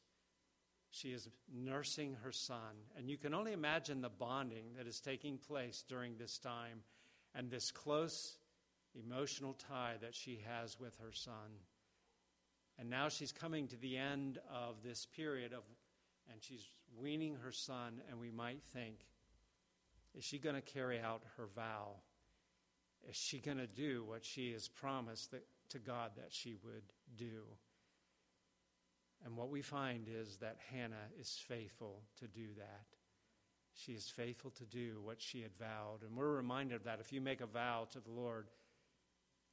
she 0.92 1.10
is 1.10 1.28
nursing 1.52 2.16
her 2.24 2.32
son. 2.32 2.58
And 2.96 3.08
you 3.08 3.16
can 3.16 3.32
only 3.32 3.52
imagine 3.52 4.00
the 4.00 4.08
bonding 4.08 4.74
that 4.76 4.88
is 4.88 5.00
taking 5.00 5.38
place 5.38 5.84
during 5.88 6.16
this 6.16 6.38
time 6.38 6.82
and 7.34 7.48
this 7.48 7.70
close 7.70 8.38
emotional 8.94 9.54
tie 9.54 9.94
that 10.00 10.14
she 10.14 10.40
has 10.46 10.80
with 10.80 10.96
her 10.98 11.12
son. 11.12 11.60
And 12.80 12.88
now 12.88 13.10
she's 13.10 13.30
coming 13.30 13.68
to 13.68 13.76
the 13.76 13.98
end 13.98 14.38
of 14.50 14.82
this 14.82 15.06
period 15.14 15.52
of 15.52 15.62
and 16.32 16.42
she's 16.42 16.66
weaning 16.96 17.36
her 17.42 17.52
son 17.52 18.00
and 18.08 18.18
we 18.18 18.30
might 18.30 18.62
think 18.72 19.04
is 20.16 20.24
she 20.24 20.38
going 20.38 20.56
to 20.56 20.60
carry 20.60 20.98
out 20.98 21.22
her 21.36 21.46
vow? 21.54 21.96
Is 23.08 23.16
she 23.16 23.38
going 23.38 23.58
to 23.58 23.66
do 23.66 24.02
what 24.04 24.24
she 24.24 24.52
has 24.52 24.66
promised 24.66 25.30
that, 25.30 25.46
to 25.68 25.78
God 25.78 26.12
that 26.16 26.32
she 26.32 26.56
would 26.64 26.82
do? 27.16 27.44
And 29.24 29.36
what 29.36 29.50
we 29.50 29.62
find 29.62 30.08
is 30.08 30.38
that 30.38 30.56
Hannah 30.72 30.96
is 31.20 31.38
faithful 31.46 32.00
to 32.18 32.26
do 32.26 32.48
that. 32.56 32.86
She 33.74 33.92
is 33.92 34.08
faithful 34.08 34.50
to 34.52 34.64
do 34.64 35.00
what 35.02 35.20
she 35.20 35.42
had 35.42 35.56
vowed. 35.58 36.02
And 36.02 36.16
we're 36.16 36.34
reminded 36.34 36.74
of 36.76 36.84
that. 36.84 36.98
If 37.00 37.12
you 37.12 37.20
make 37.20 37.40
a 37.40 37.46
vow 37.46 37.86
to 37.92 38.00
the 38.00 38.10
Lord, 38.10 38.48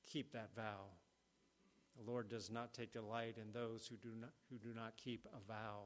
keep 0.07 0.31
that 0.33 0.55
vow. 0.55 0.85
The 1.97 2.09
Lord 2.09 2.29
does 2.29 2.51
not 2.51 2.73
take 2.73 2.93
delight 2.93 3.37
in 3.41 3.51
those 3.51 3.87
who 3.87 3.95
do 3.97 4.15
not, 4.19 4.29
who 4.49 4.57
do 4.57 4.73
not 4.73 4.97
keep 4.97 5.25
a 5.33 5.51
vow. 5.51 5.85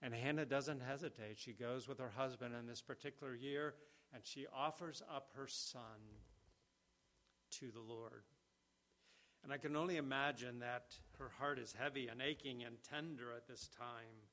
And 0.00 0.14
Hannah 0.14 0.46
doesn't 0.46 0.80
hesitate. 0.80 1.38
She 1.38 1.52
goes 1.52 1.88
with 1.88 1.98
her 1.98 2.12
husband 2.16 2.54
in 2.54 2.66
this 2.66 2.80
particular 2.80 3.34
year 3.34 3.74
and 4.14 4.24
she 4.24 4.46
offers 4.54 5.02
up 5.12 5.30
her 5.34 5.48
son 5.48 5.82
to 7.58 7.70
the 7.70 7.80
Lord. 7.80 8.22
And 9.42 9.52
I 9.52 9.58
can 9.58 9.76
only 9.76 9.96
imagine 9.96 10.60
that 10.60 10.94
her 11.18 11.30
heart 11.38 11.58
is 11.58 11.74
heavy 11.78 12.08
and 12.08 12.20
aching 12.22 12.64
and 12.64 12.76
tender 12.82 13.32
at 13.36 13.46
this 13.46 13.68
time. 13.78 14.26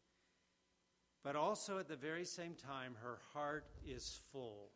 But 1.23 1.36
also 1.36 1.79
at 1.79 1.88
the 1.88 1.95
very 1.95 2.25
same 2.25 2.53
time, 2.53 2.95
her 3.01 3.19
heart 3.33 3.65
is 3.86 4.21
full. 4.31 4.69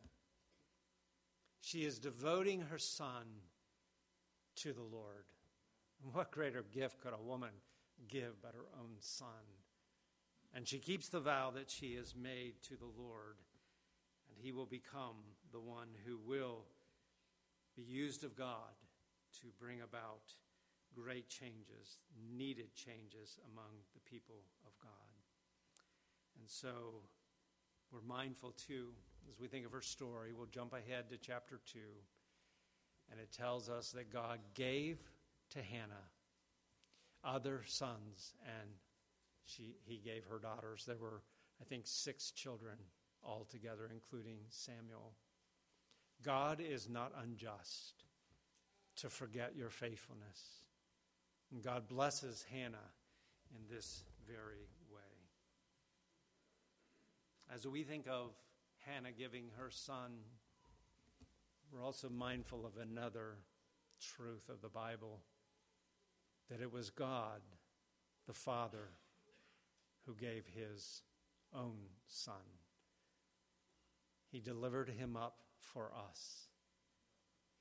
She 1.61 1.83
is 1.83 1.99
devoting 1.99 2.61
her 2.61 2.79
son 2.79 3.25
to 4.57 4.73
the 4.73 4.81
Lord. 4.81 5.25
What 6.13 6.31
greater 6.31 6.63
gift 6.71 7.01
could 7.01 7.13
a 7.13 7.21
woman 7.21 7.49
give 8.07 8.41
but 8.41 8.53
her 8.53 8.67
own 8.79 8.95
son? 8.99 9.27
And 10.53 10.67
she 10.67 10.79
keeps 10.79 11.09
the 11.09 11.19
vow 11.19 11.51
that 11.51 11.69
she 11.69 11.95
has 11.95 12.15
made 12.15 12.61
to 12.63 12.75
the 12.75 12.89
Lord, 12.97 13.37
and 14.29 14.37
he 14.41 14.51
will 14.51 14.65
become 14.65 15.17
the 15.51 15.59
one 15.59 15.89
who 16.05 16.17
will 16.17 16.65
be 17.75 17.83
used 17.83 18.23
of 18.23 18.35
God 18.35 18.73
to 19.41 19.47
bring 19.59 19.81
about 19.81 20.33
great 20.95 21.29
changes, 21.29 21.99
needed 22.35 22.73
changes 22.73 23.37
among 23.51 23.71
the 23.93 23.99
people 24.09 24.41
of 24.65 24.71
God. 24.81 24.89
And 26.39 26.49
so 26.49 27.03
we're 27.91 28.01
mindful 28.01 28.51
too, 28.51 28.89
as 29.29 29.39
we 29.39 29.47
think 29.47 29.65
of 29.65 29.71
her 29.71 29.81
story, 29.81 30.31
we'll 30.33 30.47
jump 30.47 30.73
ahead 30.73 31.09
to 31.09 31.17
chapter 31.17 31.59
2, 31.71 31.79
and 33.11 33.19
it 33.19 33.31
tells 33.31 33.69
us 33.69 33.91
that 33.91 34.11
God 34.11 34.39
gave 34.55 34.97
to 35.51 35.61
Hannah 35.61 36.09
other 37.23 37.61
sons, 37.65 38.33
and 38.45 38.69
she, 39.45 39.75
he 39.85 39.97
gave 39.97 40.25
her 40.25 40.39
daughters. 40.39 40.85
There 40.85 40.97
were, 40.97 41.21
I 41.61 41.65
think, 41.65 41.83
six 41.85 42.31
children 42.31 42.75
altogether, 43.23 43.89
including 43.91 44.37
Samuel. 44.49 45.13
God 46.23 46.61
is 46.61 46.89
not 46.89 47.13
unjust 47.21 48.03
to 48.97 49.09
forget 49.09 49.55
your 49.55 49.69
faithfulness. 49.69 50.61
And 51.51 51.63
God 51.63 51.87
blesses 51.87 52.45
Hannah 52.51 52.77
in 53.51 53.73
this 53.73 54.03
very 54.27 54.67
way. 54.93 55.01
As 57.53 57.67
we 57.67 57.83
think 57.83 58.05
of 58.07 58.31
Hannah 58.85 59.11
giving 59.11 59.45
her 59.57 59.71
son, 59.71 60.11
we're 61.71 61.83
also 61.83 62.09
mindful 62.09 62.65
of 62.65 62.73
another 62.81 63.37
truth 63.99 64.49
of 64.49 64.61
the 64.61 64.69
Bible 64.69 65.19
that 66.49 66.61
it 66.61 66.71
was 66.71 66.89
God, 66.89 67.41
the 68.27 68.33
Father, 68.33 68.89
who 70.05 70.13
gave 70.15 70.45
his 70.47 71.01
own 71.53 71.77
son. 72.07 72.35
He 74.31 74.39
delivered 74.39 74.89
him 74.89 75.15
up 75.15 75.37
for 75.59 75.91
us. 75.93 76.47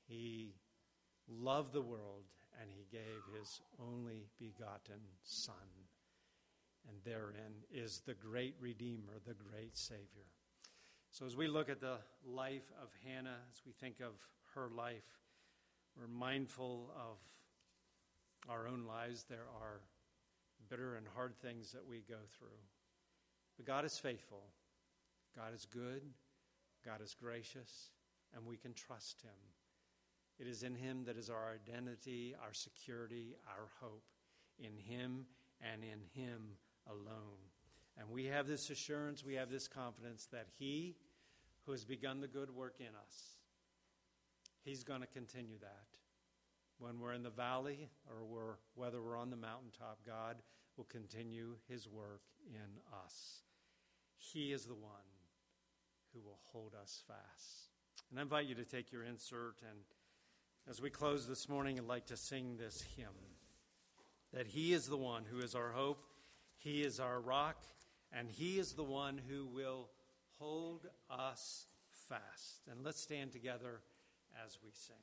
He 0.07 0.55
loved 1.27 1.73
the 1.73 1.81
world 1.81 2.25
and 2.59 2.69
he 2.71 2.85
gave 2.91 3.39
his 3.39 3.61
only 3.79 4.27
begotten 4.39 5.01
Son. 5.23 5.55
And 6.87 6.97
therein 7.03 7.53
is 7.71 8.01
the 8.05 8.13
great 8.13 8.55
Redeemer, 8.59 9.19
the 9.25 9.35
great 9.35 9.77
Savior. 9.77 10.25
So, 11.11 11.25
as 11.25 11.35
we 11.35 11.47
look 11.47 11.69
at 11.69 11.81
the 11.81 11.97
life 12.25 12.71
of 12.81 12.89
Hannah, 13.05 13.37
as 13.51 13.61
we 13.65 13.71
think 13.71 13.99
of 13.99 14.13
her 14.55 14.69
life, 14.75 15.19
we're 15.97 16.07
mindful 16.07 16.91
of 16.95 17.17
our 18.49 18.67
own 18.67 18.85
lives. 18.85 19.25
There 19.29 19.47
are 19.61 19.81
bitter 20.69 20.95
and 20.95 21.07
hard 21.15 21.35
things 21.41 21.71
that 21.71 21.87
we 21.87 22.03
go 22.07 22.19
through. 22.37 22.59
But 23.57 23.65
God 23.65 23.85
is 23.85 23.99
faithful, 24.01 24.43
God 25.35 25.53
is 25.53 25.65
good, 25.65 26.01
God 26.85 27.01
is 27.01 27.15
gracious, 27.21 27.91
and 28.35 28.45
we 28.45 28.57
can 28.57 28.73
trust 28.73 29.21
Him. 29.21 29.31
It 30.39 30.47
is 30.47 30.63
in 30.63 30.75
Him 30.75 31.03
that 31.05 31.17
is 31.17 31.29
our 31.29 31.53
identity, 31.53 32.35
our 32.41 32.53
security, 32.53 33.35
our 33.47 33.67
hope. 33.81 34.03
In 34.61 34.75
Him 34.75 35.25
and 35.61 35.83
in 35.83 36.21
Him 36.21 36.41
alone. 36.85 37.39
And 37.97 38.09
we 38.09 38.25
have 38.25 38.47
this 38.47 38.69
assurance, 38.69 39.23
we 39.23 39.35
have 39.35 39.49
this 39.49 39.67
confidence 39.67 40.27
that 40.33 40.47
He 40.57 40.95
who 41.65 41.71
has 41.71 41.85
begun 41.85 42.19
the 42.19 42.27
good 42.27 42.49
work 42.53 42.75
in 42.79 42.87
us, 42.87 43.37
He's 44.63 44.83
going 44.83 45.01
to 45.01 45.07
continue 45.07 45.57
that. 45.59 45.98
When 46.79 46.99
we're 46.99 47.13
in 47.13 47.23
the 47.23 47.29
valley 47.29 47.89
or 48.09 48.25
we're, 48.25 48.55
whether 48.75 49.01
we're 49.01 49.17
on 49.17 49.29
the 49.29 49.35
mountaintop, 49.35 49.99
God 50.05 50.37
will 50.77 50.85
continue 50.85 51.55
His 51.67 51.87
work 51.87 52.21
in 52.47 52.79
us. 53.05 53.41
He 54.17 54.51
is 54.51 54.65
the 54.65 54.75
one 54.75 54.91
who 56.13 56.21
will 56.21 56.39
hold 56.51 56.73
us 56.81 57.03
fast. 57.07 57.69
And 58.09 58.19
I 58.19 58.21
invite 58.21 58.47
you 58.47 58.55
to 58.55 58.65
take 58.65 58.91
your 58.91 59.03
insert 59.03 59.57
and 59.69 59.79
as 60.69 60.79
we 60.79 60.91
close 60.91 61.25
this 61.25 61.49
morning, 61.49 61.79
I'd 61.79 61.87
like 61.87 62.05
to 62.07 62.17
sing 62.17 62.57
this 62.57 62.83
hymn 62.95 63.07
that 64.33 64.45
He 64.45 64.71
is 64.73 64.85
the 64.87 64.97
one 64.97 65.23
who 65.25 65.39
is 65.39 65.55
our 65.55 65.71
hope, 65.71 66.03
He 66.57 66.83
is 66.83 66.99
our 66.99 67.19
rock, 67.19 67.63
and 68.13 68.29
He 68.29 68.59
is 68.59 68.73
the 68.73 68.83
one 68.83 69.19
who 69.27 69.47
will 69.47 69.89
hold 70.37 70.85
us 71.09 71.65
fast. 72.07 72.67
And 72.69 72.85
let's 72.85 73.01
stand 73.01 73.31
together 73.31 73.81
as 74.45 74.59
we 74.63 74.69
sing. 74.71 74.95